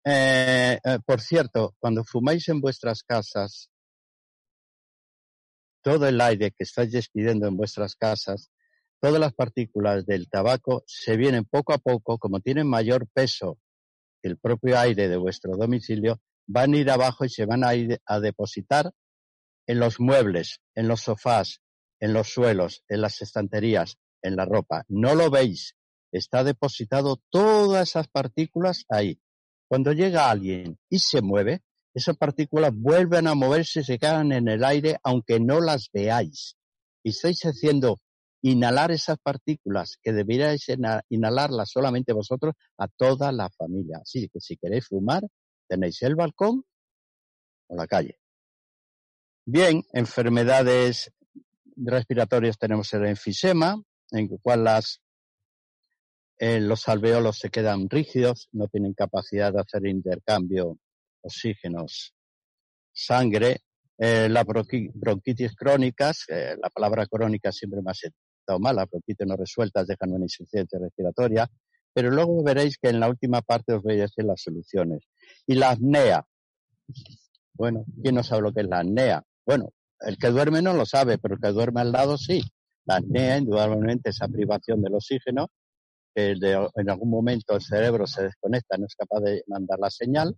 [0.04, 3.70] Eh, eh, por cierto, cuando fumáis en vuestras casas,
[5.82, 8.50] todo el aire que estáis despidiendo en vuestras casas,
[9.00, 13.58] todas las partículas del tabaco se vienen poco a poco, como tienen mayor peso
[14.20, 17.74] que el propio aire de vuestro domicilio, van a ir abajo y se van a
[17.74, 18.90] ir a depositar
[19.66, 21.60] en los muebles, en los sofás,
[22.00, 24.84] en los suelos, en las estanterías, en la ropa.
[24.88, 25.74] No lo veis.
[26.10, 29.20] Está depositado todas esas partículas ahí.
[29.68, 31.60] Cuando llega alguien y se mueve,
[31.94, 36.56] esas partículas vuelven a moverse y se quedan en el aire aunque no las veáis.
[37.04, 37.98] Y estáis haciendo
[38.40, 40.66] inhalar esas partículas que deberíais
[41.10, 43.98] inhalarlas solamente vosotros a toda la familia.
[44.00, 45.24] Así que si queréis fumar,
[45.68, 46.64] tenéis el balcón
[47.68, 48.18] o la calle.
[49.44, 51.12] Bien, enfermedades
[51.76, 55.00] respiratorias tenemos el enfisema, en el cual las,
[56.38, 60.78] eh, los alveolos se quedan rígidos, no tienen capacidad de hacer intercambio
[61.22, 62.14] oxígenos,
[62.92, 63.62] sangre.
[64.00, 69.26] Eh, la bronquitis crónicas, eh, la palabra crónica siempre me ha sentado mal, las bronquitis
[69.26, 71.50] no resueltas dejan una insuficiencia respiratoria,
[71.92, 75.02] pero luego veréis que en la última parte os voy a decir las soluciones.
[75.46, 76.24] Y la apnea.
[77.54, 79.22] Bueno, ¿quién no sabe lo que es la apnea?
[79.46, 79.70] Bueno,
[80.00, 82.42] el que duerme no lo sabe, pero el que duerme al lado sí.
[82.84, 85.48] La apnea, indudablemente, esa privación del oxígeno,
[86.14, 90.36] que en algún momento el cerebro se desconecta, no es capaz de mandar la señal,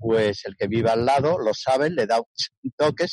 [0.00, 3.04] pues el que vive al lado lo sabe, le da un toque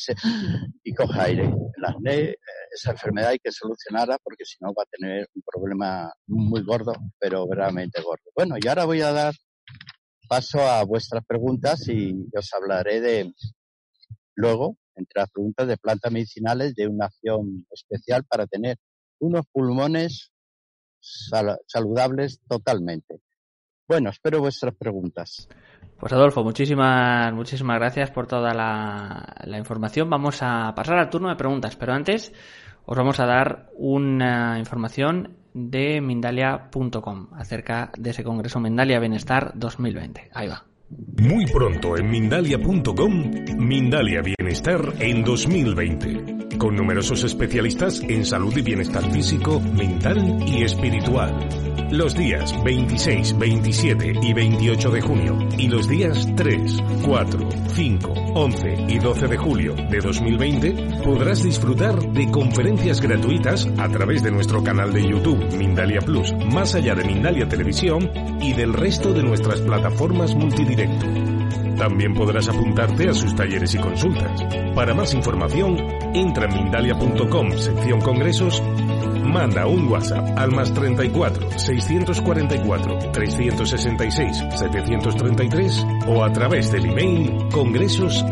[0.83, 1.53] y coge aire.
[1.83, 2.33] Apnea,
[2.73, 6.93] esa enfermedad hay que solucionarla porque si no va a tener un problema muy gordo,
[7.19, 8.23] pero verdaderamente gordo.
[8.35, 9.33] Bueno, y ahora voy a dar
[10.27, 13.33] paso a vuestras preguntas y os hablaré de,
[14.35, 18.77] luego, entre las preguntas de plantas medicinales de una acción especial para tener
[19.19, 20.31] unos pulmones
[20.99, 23.19] saludables totalmente.
[23.87, 25.47] Bueno, espero vuestras preguntas.
[25.99, 30.09] Pues Adolfo, muchísimas, muchísimas gracias por toda la, la, información.
[30.09, 32.33] Vamos a pasar al turno de preguntas, pero antes
[32.85, 40.29] os vamos a dar una información de Mindalia.com acerca de ese Congreso Mindalia Bienestar 2020.
[40.33, 40.63] Ahí va.
[40.89, 49.03] Muy pronto en Mindalia.com, Mindalia Bienestar en 2020, con numerosos especialistas en salud y bienestar
[49.11, 51.76] físico, mental y espiritual.
[51.91, 58.85] Los días 26, 27 y 28 de junio y los días 3, 4, 5, 11
[58.89, 64.61] y 12 de julio de 2020 podrás disfrutar de conferencias gratuitas a través de nuestro
[64.61, 69.61] canal de YouTube Mindalia Plus, más allá de Mindalia Televisión y del resto de nuestras
[69.61, 71.36] plataformas multidirecto.
[71.77, 74.43] También podrás apuntarte a sus talleres y consultas.
[74.73, 75.77] Para más información,
[76.13, 78.61] entra en mindalia.com, sección congresos,
[79.23, 88.23] manda un WhatsApp al más 34 644 366 733 o a través del email congresos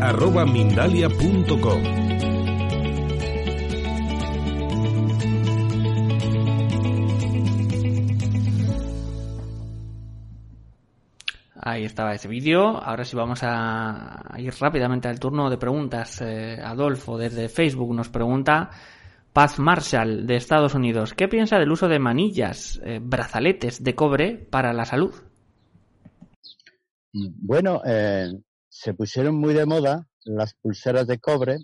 [11.76, 12.78] Ahí estaba ese vídeo.
[12.78, 16.22] Ahora sí vamos a ir rápidamente al turno de preguntas.
[16.22, 18.70] Eh, Adolfo desde Facebook nos pregunta
[19.34, 21.12] Paz Marshall de Estados Unidos.
[21.12, 25.14] ¿Qué piensa del uso de manillas, eh, brazaletes de cobre para la salud?
[27.12, 28.32] Bueno, eh,
[28.70, 31.58] se pusieron muy de moda las pulseras de cobre,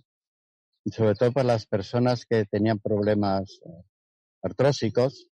[0.90, 3.62] sobre todo para las personas que tenían problemas
[4.42, 5.26] artrósicos,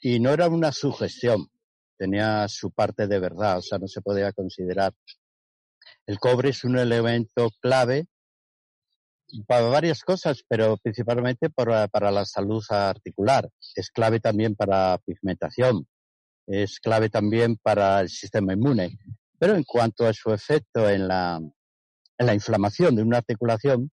[0.00, 1.50] y no era una sugestión,
[2.02, 4.92] tenía su parte de verdad, o sea, no se podía considerar.
[6.04, 8.06] El cobre es un elemento clave
[9.46, 13.48] para varias cosas, pero principalmente para, para la salud articular.
[13.76, 15.86] Es clave también para pigmentación,
[16.48, 18.98] es clave también para el sistema inmune.
[19.38, 21.38] Pero en cuanto a su efecto en la,
[22.18, 23.92] en la inflamación de una articulación,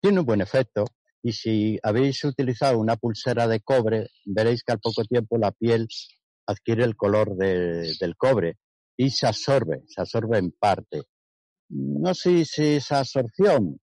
[0.00, 0.86] tiene un buen efecto.
[1.22, 5.86] Y si habéis utilizado una pulsera de cobre, veréis que al poco tiempo la piel
[6.46, 8.58] adquiere el color del cobre
[8.96, 11.02] y se absorbe, se absorbe en parte.
[11.68, 13.78] No sé si esa absorción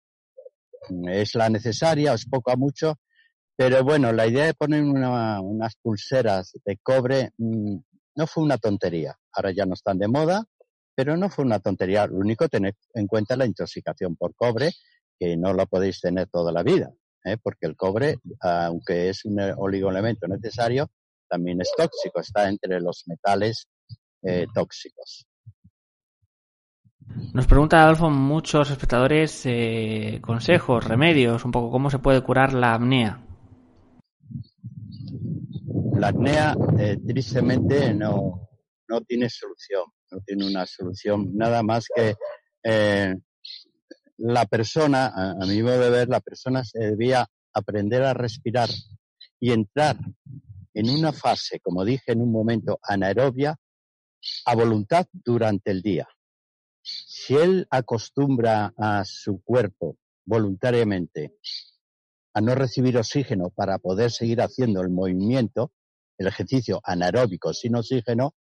[1.08, 3.00] es la necesaria o es poco a mucho,
[3.56, 7.78] pero bueno, la idea de poner unas pulseras de cobre mm,
[8.16, 9.18] no fue una tontería.
[9.32, 10.44] Ahora ya no están de moda,
[10.96, 12.08] pero no fue una tontería.
[12.08, 14.72] Lo único tener en cuenta la intoxicación por cobre,
[15.20, 16.92] que no la podéis tener toda la vida,
[17.24, 17.38] ¿eh?
[17.42, 20.90] porque el cobre, aunque es un oligoelemento necesario,
[21.28, 23.68] también es tóxico, está entre los metales
[24.22, 25.28] eh, tóxicos.
[27.34, 32.74] Nos pregunta Adolfo muchos espectadores eh, consejos, remedios, un poco cómo se puede curar la
[32.74, 33.26] apnea.
[35.96, 38.50] La apnea, eh, tristemente, no,
[38.88, 42.16] no tiene solución, no tiene una solución, nada más que
[44.18, 48.70] la persona, a, a mi modo de ver, la persona se debía aprender a respirar
[49.40, 49.98] y entrar
[50.74, 53.56] en una fase, como dije en un momento, anaerobia,
[54.46, 56.08] a voluntad durante el día.
[56.82, 61.38] Si él acostumbra a su cuerpo voluntariamente
[62.34, 65.72] a no recibir oxígeno para poder seguir haciendo el movimiento,
[66.18, 68.34] el ejercicio anaeróbico sin oxígeno,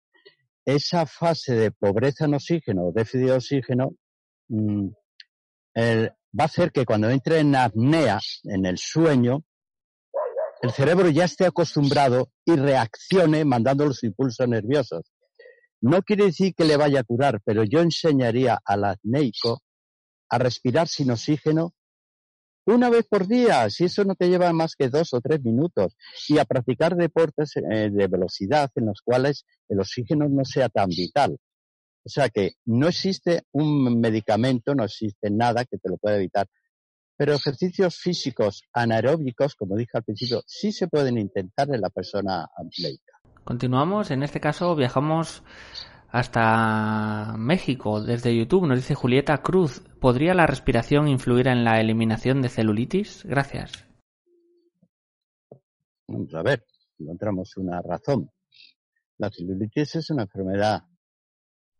[0.65, 3.95] esa fase de pobreza en oxígeno o déficit de oxígeno
[4.49, 4.87] mm,
[5.75, 9.43] va a hacer que cuando entre en apnea, en el sueño,
[10.61, 15.11] el cerebro ya esté acostumbrado y reaccione mandando los impulsos nerviosos.
[15.81, 19.61] No quiere decir que le vaya a curar, pero yo enseñaría al apneico
[20.29, 21.73] a respirar sin oxígeno
[22.65, 25.97] una vez por día, si eso no te lleva más que dos o tres minutos,
[26.29, 30.89] y a practicar deportes eh, de velocidad en los cuales el oxígeno no sea tan
[30.89, 31.37] vital.
[32.03, 36.47] O sea que no existe un medicamento, no existe nada que te lo pueda evitar.
[37.21, 42.47] Pero ejercicios físicos anaeróbicos, como dije al principio, sí se pueden intentar en la persona
[42.57, 43.21] ampleica.
[43.43, 45.43] Continuamos, en este caso viajamos
[46.09, 49.83] hasta México, desde YouTube, nos dice Julieta Cruz.
[49.99, 53.23] ¿Podría la respiración influir en la eliminación de celulitis?
[53.23, 53.85] Gracias.
[56.07, 56.65] Vamos a ver,
[56.97, 58.31] encontramos una razón.
[59.19, 60.85] La celulitis es una enfermedad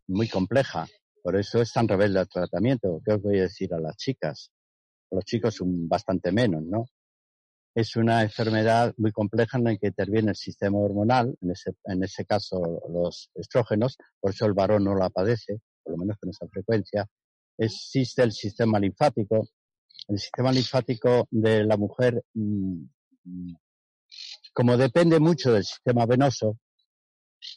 [0.06, 0.86] muy compleja,
[1.24, 3.02] por eso es tan rebelde al tratamiento.
[3.04, 4.52] ¿Qué os voy a decir a las chicas?
[5.12, 6.86] Los chicos son bastante menos, ¿no?
[7.74, 12.04] Es una enfermedad muy compleja en la que interviene el sistema hormonal, en ese, en
[12.04, 16.30] ese caso los estrógenos, por eso el varón no la padece, por lo menos con
[16.30, 17.08] esa frecuencia.
[17.58, 19.47] Existe el sistema linfático.
[20.08, 22.84] El sistema linfático de la mujer, mm,
[24.54, 26.58] como depende mucho del sistema venoso,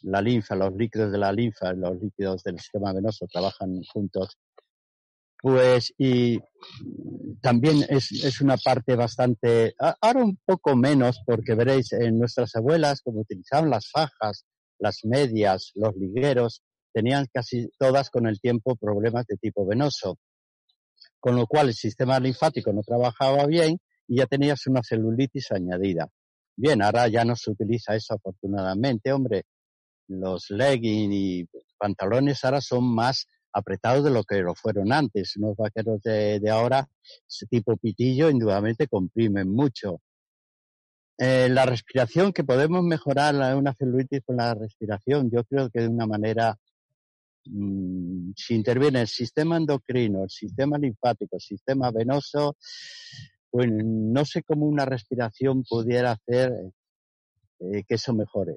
[0.03, 4.39] la linfa, los líquidos de la linfa, los líquidos del sistema venoso trabajan juntos,
[5.45, 6.39] pues y
[7.43, 13.03] también es, es una parte bastante, ahora un poco menos, porque veréis en nuestras abuelas
[13.03, 14.47] como utilizaban las fajas,
[14.79, 16.63] las medias, los ligueros,
[16.95, 20.17] tenían casi todas con el tiempo problemas de tipo venoso,
[21.21, 23.77] con lo cual el sistema linfático no trabajaba bien
[24.09, 26.09] y ya tenías una celulitis añadida.
[26.57, 29.43] Bien, ahora ya no se utiliza eso afortunadamente, hombre,
[30.09, 35.37] los leggings y pantalones ahora son más apretados de lo que lo fueron antes.
[35.37, 36.89] Unos vaqueros de, ahora,
[37.29, 40.01] ese tipo pitillo, indudablemente comprimen mucho.
[41.17, 45.89] Eh, la respiración, que podemos mejorar una celulitis con la respiración, yo creo que de
[45.89, 46.59] una manera,
[47.47, 52.57] mm, si interviene el sistema endocrino, el sistema linfático, el sistema venoso,
[53.51, 56.53] pues no sé cómo una respiración pudiera hacer
[57.61, 58.57] eh, que eso mejore.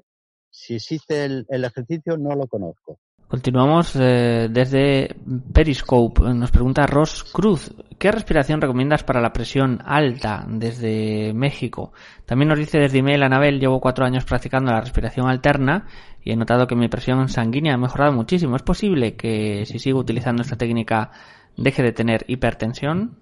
[0.50, 2.98] Si existe el, ejercicio, no lo conozco.
[3.28, 5.14] Continuamos eh, desde
[5.52, 6.22] Periscope.
[6.32, 11.92] Nos pregunta Ross Cruz, ¿qué respiración recomiendas para la presión alta desde México?
[12.24, 15.86] También nos dice desde email Anabel, llevo cuatro años practicando la respiración alterna
[16.24, 18.56] y he notado que mi presión sanguínea ha mejorado muchísimo.
[18.56, 21.10] ¿Es posible que si sigo utilizando esta técnica
[21.54, 23.18] deje de tener hipertensión?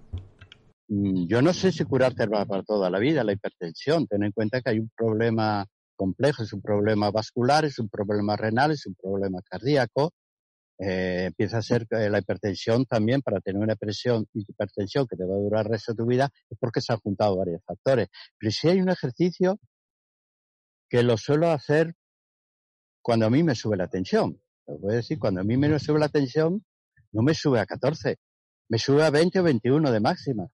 [0.87, 4.07] Mm, yo no sé si curarte para toda la vida la hipertensión.
[4.07, 8.37] Ten en cuenta que hay un problema complejo, es un problema vascular, es un problema
[8.37, 10.13] renal, es un problema cardíaco.
[10.79, 15.35] Eh, empieza a ser la hipertensión también para tener una presión hipertensión que te va
[15.35, 18.09] a durar el resto de tu vida es porque se han juntado varios factores.
[18.39, 19.59] Pero si hay un ejercicio
[20.89, 21.95] que lo suelo hacer
[23.03, 24.41] cuando a mí me sube la tensión.
[24.67, 26.65] Voy a decir, cuando a mí me sube la tensión,
[27.13, 28.17] no me sube a 14,
[28.69, 30.49] me sube a 20 o 21 de máxima.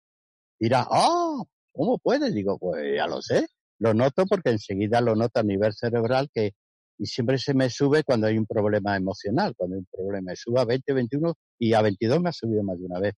[0.61, 1.43] Dirá, ¡ah!
[1.73, 2.31] ¿Cómo puede?
[2.31, 3.47] Digo, pues ya lo sé.
[3.83, 6.53] Lo noto porque enseguida lo noto a nivel cerebral que
[6.99, 10.31] y siempre se me sube cuando hay un problema emocional, cuando hay un problema.
[10.31, 13.15] Me sube a 20, 21 y a 22 me ha subido más de una vez.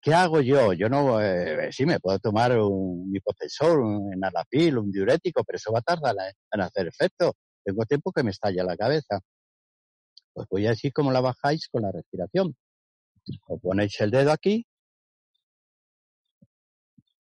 [0.00, 0.72] ¿Qué hago yo?
[0.72, 5.70] Yo no, eh, sí, me puedo tomar un hipotensor, un enalapil, un diurético, pero eso
[5.70, 6.16] va a tardar
[6.50, 7.36] en hacer efecto.
[7.62, 9.20] Tengo tiempo que me estalla la cabeza.
[10.32, 12.56] Pues voy a decir cómo la bajáis con la respiración.
[13.46, 14.66] Os ponéis el dedo aquí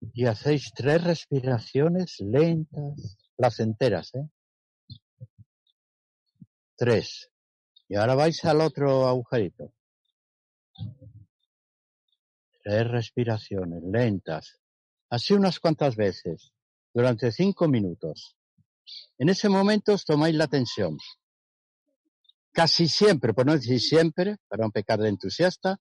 [0.01, 4.29] y hacéis tres respiraciones lentas, placenteras, ¿eh?
[6.77, 7.31] Tres.
[7.89, 9.73] Y ahora vais al otro agujerito.
[12.63, 14.61] Tres respiraciones lentas.
[15.11, 16.53] Así unas cuantas veces,
[16.95, 18.37] durante cinco minutos.
[19.19, 20.99] En ese momento os tomáis la tensión.
[22.53, 25.81] Casi siempre, por no decir siempre, para un pecar de entusiasta,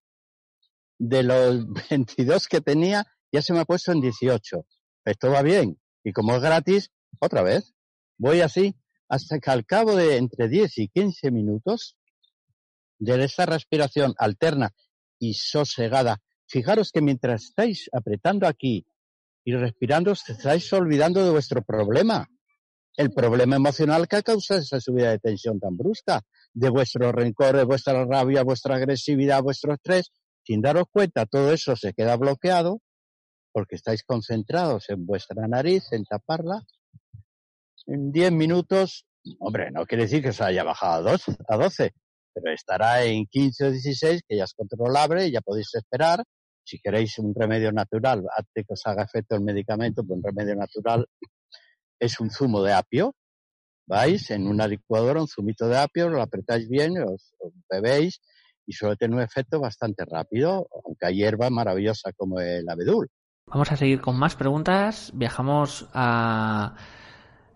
[0.98, 4.66] de los 22 que tenía, ya se me ha puesto en 18.
[5.06, 5.80] Esto va bien.
[6.04, 7.74] Y como es gratis, otra vez.
[8.18, 8.76] Voy así
[9.10, 11.96] hasta que al cabo de entre 10 y 15 minutos
[13.00, 14.74] de esa respiración alterna
[15.20, 18.86] y sosegada, fijaros que mientras estáis apretando aquí
[19.44, 22.28] y respirando, estáis olvidando de vuestro problema.
[22.96, 26.22] El problema emocional que ha causado esa subida de tensión tan brusca,
[26.54, 30.12] de vuestro rencor, de vuestra rabia, vuestra agresividad, vuestro estrés.
[30.44, 32.82] Sin daros cuenta, todo eso se queda bloqueado
[33.58, 36.62] porque estáis concentrados en vuestra nariz, en taparla,
[37.88, 39.08] en 10 minutos,
[39.40, 41.10] hombre, no quiere decir que se haya bajado
[41.48, 41.92] a 12,
[42.36, 46.24] pero estará en 15 o 16, que ya es controlable ya podéis esperar.
[46.64, 50.56] Si queréis un remedio natural, antes que os haga efecto el medicamento, pues un remedio
[50.56, 51.08] natural
[52.00, 53.16] es un zumo de apio.
[53.88, 58.22] Vais en una licuadora, un zumito de apio, lo apretáis bien, os, os bebéis
[58.68, 63.10] y suele tener un efecto bastante rápido, aunque hay hierba maravillosa como el abedul.
[63.48, 65.12] Vamos a seguir con más preguntas.
[65.14, 66.76] Viajamos a,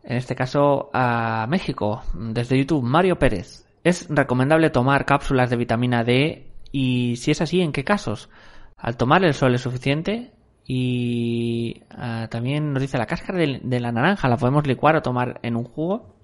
[0.03, 2.81] en este caso, a México, desde YouTube.
[2.81, 3.65] Mario Pérez.
[3.83, 6.49] ¿Es recomendable tomar cápsulas de vitamina D?
[6.71, 8.29] Y si es así, ¿en qué casos?
[8.77, 10.31] ¿Al tomar el sol es suficiente?
[10.65, 15.41] Y ah, también nos dice la cáscara de, la naranja, ¿la podemos licuar o tomar
[15.43, 16.15] en un jugo?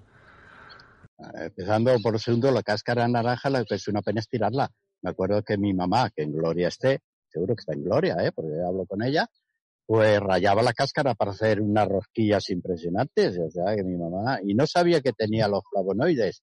[1.34, 4.70] Empezando por segundo, la cáscara naranja, la es una pena estirarla.
[5.02, 8.32] Me acuerdo que mi mamá, que en Gloria esté, seguro que está en Gloria, ¿eh?
[8.32, 9.28] porque hablo con ella,
[9.88, 14.54] pues rayaba la cáscara para hacer unas rosquillas impresionantes, o sea, que mi mamá, y
[14.54, 16.42] no sabía que tenía los flavonoides.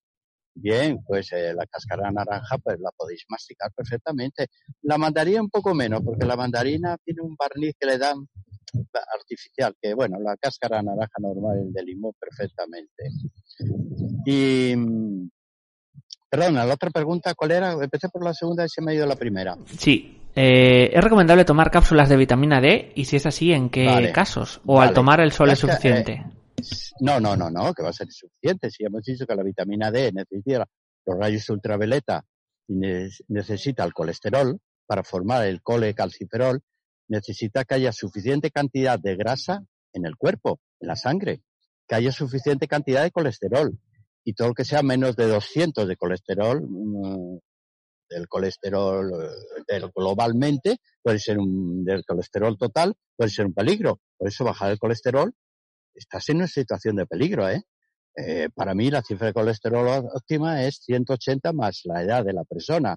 [0.56, 4.48] Bien, pues eh, la cáscara naranja, pues la podéis masticar perfectamente.
[4.82, 8.28] La mandarina un poco menos, porque la mandarina tiene un barniz que le dan
[9.16, 13.10] artificial, que bueno, la cáscara naranja normal, de limón, perfectamente.
[14.26, 14.74] Y,
[16.28, 17.74] perdona, la otra pregunta, ¿cuál era?
[17.74, 19.56] Empecé por la segunda y se me ha ido la primera.
[19.78, 22.92] Sí, eh, ¿Es recomendable tomar cápsulas de vitamina D?
[22.96, 24.62] Y si es así, ¿en qué casos?
[24.66, 26.14] ¿O al tomar el sol es suficiente?
[26.14, 26.26] Eh,
[27.00, 28.70] no, no, no, no, que va a ser suficiente.
[28.70, 30.66] Si hemos dicho que la vitamina D necesita
[31.06, 32.26] los rayos ultravioleta
[32.68, 32.76] y
[33.28, 36.62] necesita el colesterol para formar el colecalciferol,
[37.08, 39.64] necesita que haya suficiente cantidad de grasa
[39.94, 41.42] en el cuerpo, en la sangre,
[41.88, 43.78] que haya suficiente cantidad de colesterol.
[44.24, 46.68] Y todo lo que sea menos de 200 de colesterol,
[48.10, 49.12] del colesterol
[49.68, 53.99] eh, globalmente, puede ser un, del colesterol total, puede ser un peligro.
[54.18, 55.34] Por eso bajar el colesterol,
[55.93, 57.64] estás en una situación de peligro, ¿eh?
[58.16, 62.43] eh para mí la cifra de colesterol óptima es 180 más la edad de la
[62.43, 62.95] persona.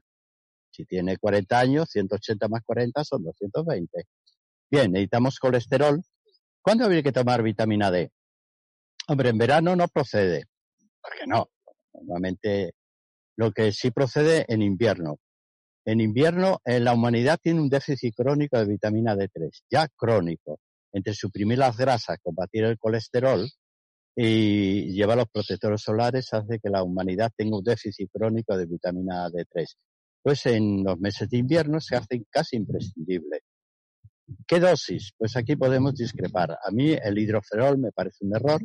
[0.71, 4.05] Si tiene 40 años, 180 más 40 son 220.
[4.71, 6.03] Bien, necesitamos colesterol.
[6.61, 8.11] ¿Cuándo habría que tomar vitamina D?
[9.09, 10.45] Hombre, en verano no procede.
[11.01, 11.49] ¿Por qué no?
[11.95, 12.75] Normalmente
[13.39, 15.19] lo que sí procede en invierno.
[15.85, 20.59] En invierno, en la humanidad tiene un déficit crónico de vitamina D3, ya crónico,
[20.93, 23.49] entre suprimir las grasas, combatir el colesterol
[24.17, 29.29] y llevar los protectores solares hace que la humanidad tenga un déficit crónico de vitamina
[29.29, 29.67] D3.
[30.21, 33.43] Pues en los meses de invierno se hace casi imprescindible.
[34.49, 35.13] ¿Qué dosis?
[35.17, 36.51] Pues aquí podemos discrepar.
[36.51, 38.61] A mí el hidroferol me parece un error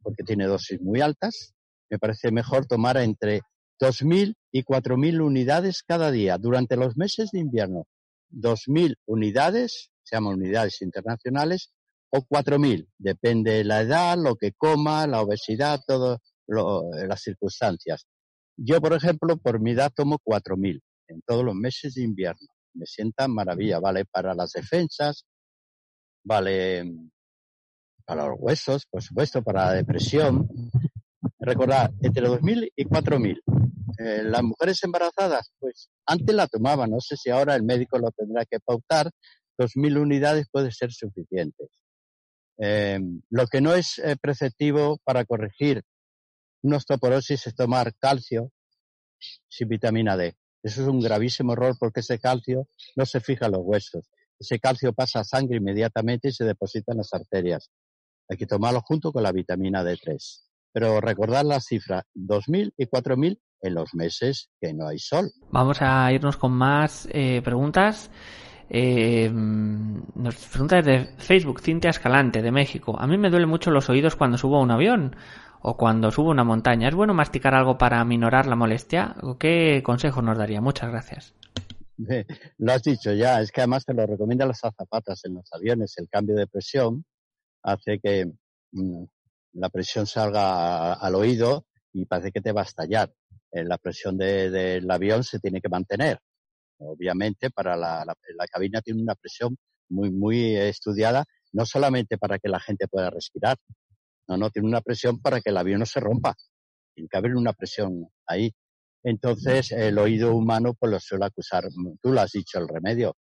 [0.00, 1.52] porque tiene dosis muy altas.
[1.90, 3.42] Me parece mejor tomar entre
[3.80, 7.86] 2.000 y 4.000 unidades cada día durante los meses de invierno.
[8.30, 11.72] 2.000 unidades, se llaman unidades internacionales,
[12.10, 18.06] o 4.000, depende de la edad, lo que coma, la obesidad, todas las circunstancias.
[18.56, 22.46] Yo, por ejemplo, por mi edad tomo 4.000 en todos los meses de invierno.
[22.74, 25.24] Me sienta maravilla, vale para las defensas,
[26.24, 26.84] vale
[28.04, 30.48] para los huesos, por supuesto, para la depresión.
[31.38, 33.63] Recordad, entre 2.000 y 4.000.
[33.98, 38.10] Eh, las mujeres embarazadas, pues antes la tomaban, no sé si ahora el médico lo
[38.10, 39.10] tendrá que pautar,
[39.58, 41.68] 2.000 unidades puede ser suficientes.
[42.58, 45.82] Eh, lo que no es eh, preceptivo para corregir
[46.62, 48.50] una osteoporosis es tomar calcio
[49.48, 50.36] sin vitamina D.
[50.62, 54.08] Eso es un gravísimo error porque ese calcio no se fija en los huesos.
[54.38, 57.70] Ese calcio pasa a sangre inmediatamente y se deposita en las arterias.
[58.28, 60.16] Hay que tomarlo junto con la vitamina D3.
[60.72, 65.30] Pero recordar las cifras, 2.000 y 4.000 en los meses que no hay sol.
[65.50, 68.10] Vamos a irnos con más eh, preguntas.
[68.68, 72.96] Eh, nos pregunta desde Facebook, Cintia Escalante, de México.
[72.98, 75.16] A mí me duelen mucho los oídos cuando subo a un avión
[75.62, 76.88] o cuando subo una montaña.
[76.88, 79.16] ¿Es bueno masticar algo para minorar la molestia?
[79.38, 80.60] ¿Qué consejo nos daría?
[80.60, 81.34] Muchas gracias.
[82.58, 85.96] Lo has dicho ya, es que además te lo recomiendan las azafatas en los aviones.
[85.96, 87.04] El cambio de presión
[87.62, 88.30] hace que
[88.72, 89.04] mm,
[89.54, 93.12] la presión salga al oído y parece que te va a estallar.
[93.54, 96.18] Eh, la presión del avión se tiene que mantener.
[96.78, 99.56] Obviamente, para la, la, cabina tiene una presión
[99.88, 103.56] muy, muy estudiada, no solamente para que la gente pueda respirar,
[104.26, 106.34] no, no, tiene una presión para que el avión no se rompa.
[106.94, 108.52] Tiene que haber una presión ahí.
[109.04, 111.68] Entonces, el oído humano pues lo suele acusar,
[112.02, 113.16] tú lo has dicho, el remedio.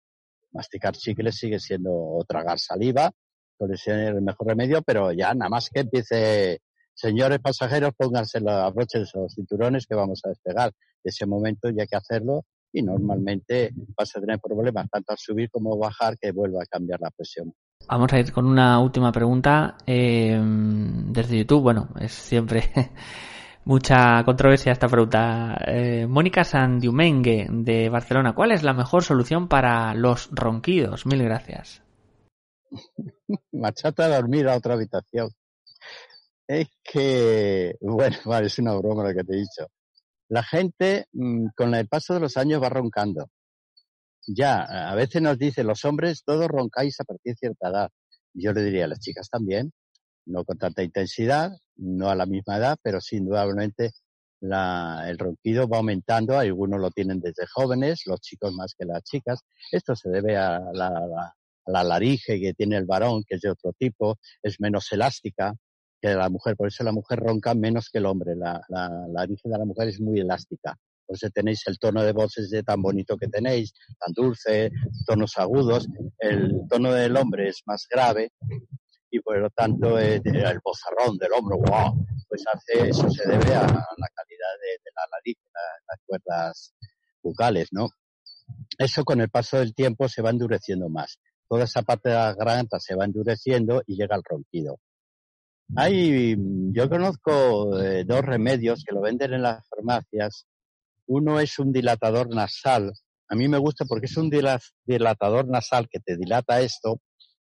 [0.51, 3.11] Masticar chicles sigue siendo o tragar saliva,
[3.55, 6.61] puede ser el mejor remedio, pero ya nada más que empiece
[6.93, 10.71] señores pasajeros, pónganse los broches o cinturones que vamos a despegar.
[11.03, 15.17] De ese momento ya hay que hacerlo y normalmente vas a tener problemas tanto al
[15.17, 17.53] subir como bajar que vuelva a cambiar la presión.
[17.87, 21.61] Vamos a ir con una última pregunta eh, desde YouTube.
[21.61, 22.71] Bueno, es siempre
[23.65, 25.57] mucha controversia esta pregunta.
[25.67, 31.05] Eh, Mónica Sandiumengue de Barcelona, ¿cuál es la mejor solución para los ronquidos?
[31.05, 31.83] Mil gracias.
[33.51, 35.29] Machata a dormir a otra habitación.
[36.53, 39.67] Es que, bueno, vale, es una broma lo que te he dicho.
[40.29, 43.29] La gente mm, con el paso de los años va roncando.
[44.27, 47.89] Ya, a veces nos dicen los hombres todos roncáis a partir de cierta edad.
[48.35, 49.73] Yo le diría a las chicas también,
[50.27, 53.91] no con tanta intensidad, no a la misma edad, pero sí indudablemente
[54.41, 56.37] el ronquido va aumentando.
[56.37, 59.39] Algunos lo tienen desde jóvenes, los chicos más que las chicas.
[59.71, 61.33] Esto se debe a la,
[61.65, 65.55] la laringe que tiene el varón, que es de otro tipo, es menos elástica,
[66.03, 66.57] que la mujer.
[66.57, 68.35] Por eso la mujer ronca menos que el hombre.
[68.35, 70.77] La, la, la de la mujer es muy elástica.
[71.05, 74.71] Por eso tenéis el tono de voz ese tan bonito que tenéis, tan dulce,
[75.05, 75.87] tonos agudos.
[76.19, 78.31] El tono del hombre es más grave
[79.11, 83.61] y por lo tanto el bozarrón del hombro, wow, pues hace, eso se debe a
[83.61, 85.37] la calidad de, la nariz,
[85.87, 86.73] las cuerdas
[87.21, 87.89] bucales, ¿no?
[88.77, 91.19] Eso con el paso del tiempo se va endureciendo más.
[91.47, 94.79] Toda esa parte de la garganta se va endureciendo y llega al ronquido.
[95.75, 96.35] Hay,
[96.71, 100.45] yo conozco eh, dos remedios que lo venden en las farmacias.
[101.07, 102.91] Uno es un dilatador nasal.
[103.29, 106.99] A mí me gusta porque es un dilatador nasal que te dilata esto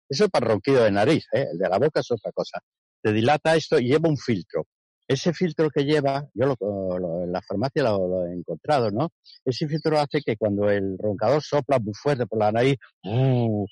[0.09, 1.47] eso es para ronquido de nariz, ¿eh?
[1.53, 2.61] el de la boca es otra cosa.
[3.03, 4.66] Te dilata esto y lleva un filtro.
[5.07, 9.11] Ese filtro que lleva, yo lo, en la farmacia lo, he encontrado, ¿no?
[9.45, 13.66] Ese filtro hace que cuando el roncador sopla muy fuerte por la nariz, uh,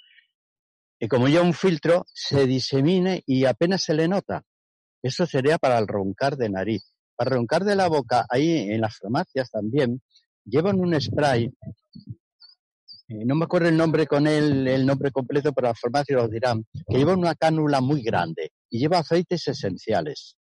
[0.98, 4.42] y como lleva un filtro, se disemine y apenas se le nota.
[5.02, 6.82] Eso sería para el roncar de nariz.
[7.14, 10.02] Para roncar de la boca, ahí en las farmacias también,
[10.44, 11.50] llevan un spray
[13.08, 16.28] eh, no me acuerdo el nombre con él, el nombre completo, pero la farmacia lo
[16.28, 20.36] dirán, que lleva una cánula muy grande y lleva aceites esenciales.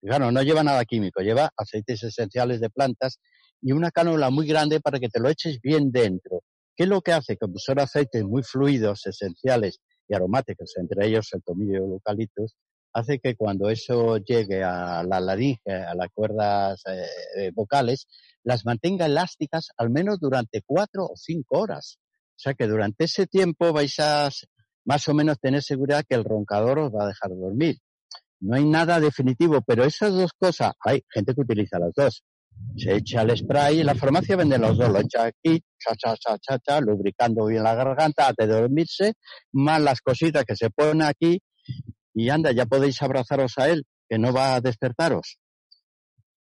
[0.00, 3.18] Claro, no lleva nada químico, lleva aceites esenciales de plantas
[3.60, 6.42] y una cánula muy grande para que te lo eches bien dentro.
[6.78, 7.36] ¿Qué es lo que hace?
[7.36, 12.54] Como son aceites muy fluidos, esenciales y aromáticos, entre ellos el tomillo y el eucaliptus,
[12.92, 17.04] hace que cuando eso llegue a la laringe, a las cuerdas eh,
[17.36, 18.06] eh, vocales,
[18.44, 21.98] las mantenga elásticas al menos durante cuatro o cinco horas.
[22.36, 24.30] O sea que durante ese tiempo vais a
[24.84, 27.78] más o menos tener seguridad que el roncador os va a dejar dormir.
[28.38, 32.22] No hay nada definitivo, pero esas dos cosas, hay gente que utiliza las dos.
[32.76, 36.14] Se echa el spray, y la farmacia vende los dos, lo echa aquí, cha, cha,
[36.16, 39.14] cha, cha, cha, lubricando bien la garganta antes de dormirse,
[39.52, 41.40] más las cositas que se ponen aquí,
[42.14, 45.38] y anda, ya podéis abrazaros a él, que no va a despertaros.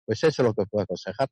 [0.06, 1.28] Pues eso es lo que os puedo aconsejar.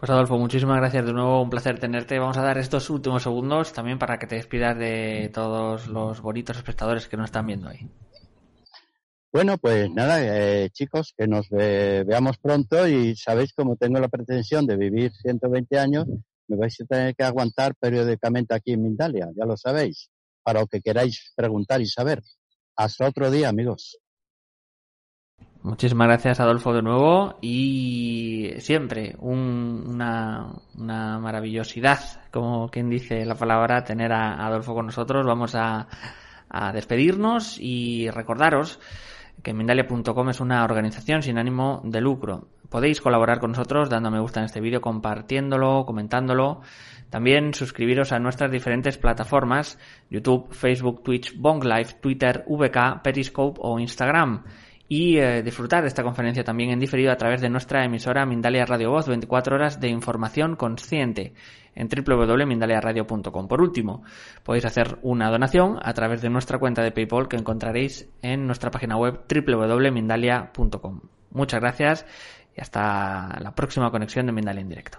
[0.00, 2.18] Pues Adolfo, muchísimas gracias de nuevo, un placer tenerte.
[2.18, 6.56] Vamos a dar estos últimos segundos también para que te despidas de todos los bonitos
[6.56, 7.86] espectadores que nos están viendo ahí.
[9.32, 14.66] Bueno, pues nada, eh, chicos, que nos veamos pronto y sabéis como tengo la pretensión
[14.66, 16.06] de vivir 120 años,
[16.48, 20.10] me vais a tener que aguantar periódicamente aquí en Mindalia, ya lo sabéis,
[20.42, 22.24] para lo que queráis preguntar y saber.
[22.74, 24.00] Hasta otro día, amigos.
[25.62, 27.38] Muchísimas gracias, Adolfo, de nuevo.
[27.40, 32.00] Y siempre una, una, maravillosidad,
[32.32, 35.24] como quien dice la palabra, tener a Adolfo con nosotros.
[35.24, 35.86] Vamos a,
[36.48, 38.80] a despedirnos y recordaros
[39.42, 42.48] que Mindalia.com es una organización sin ánimo de lucro.
[42.68, 46.60] Podéis colaborar con nosotros dando me gusta en este vídeo, compartiéndolo, comentándolo.
[47.10, 49.78] También suscribiros a nuestras diferentes plataformas,
[50.08, 54.44] YouTube, Facebook, Twitch, Bong Live, Twitter, VK, Periscope o Instagram
[54.88, 58.66] y eh, disfrutar de esta conferencia también en diferido a través de nuestra emisora Mindalia
[58.66, 61.32] Radio Voz, 24 horas de información consciente
[61.74, 63.48] en www.mindaliaradio.com.
[63.48, 64.02] Por último,
[64.42, 68.70] podéis hacer una donación a través de nuestra cuenta de PayPal que encontraréis en nuestra
[68.70, 71.00] página web www.mindalia.com.
[71.30, 72.06] Muchas gracias
[72.56, 74.98] y hasta la próxima conexión de Mindalia en directo.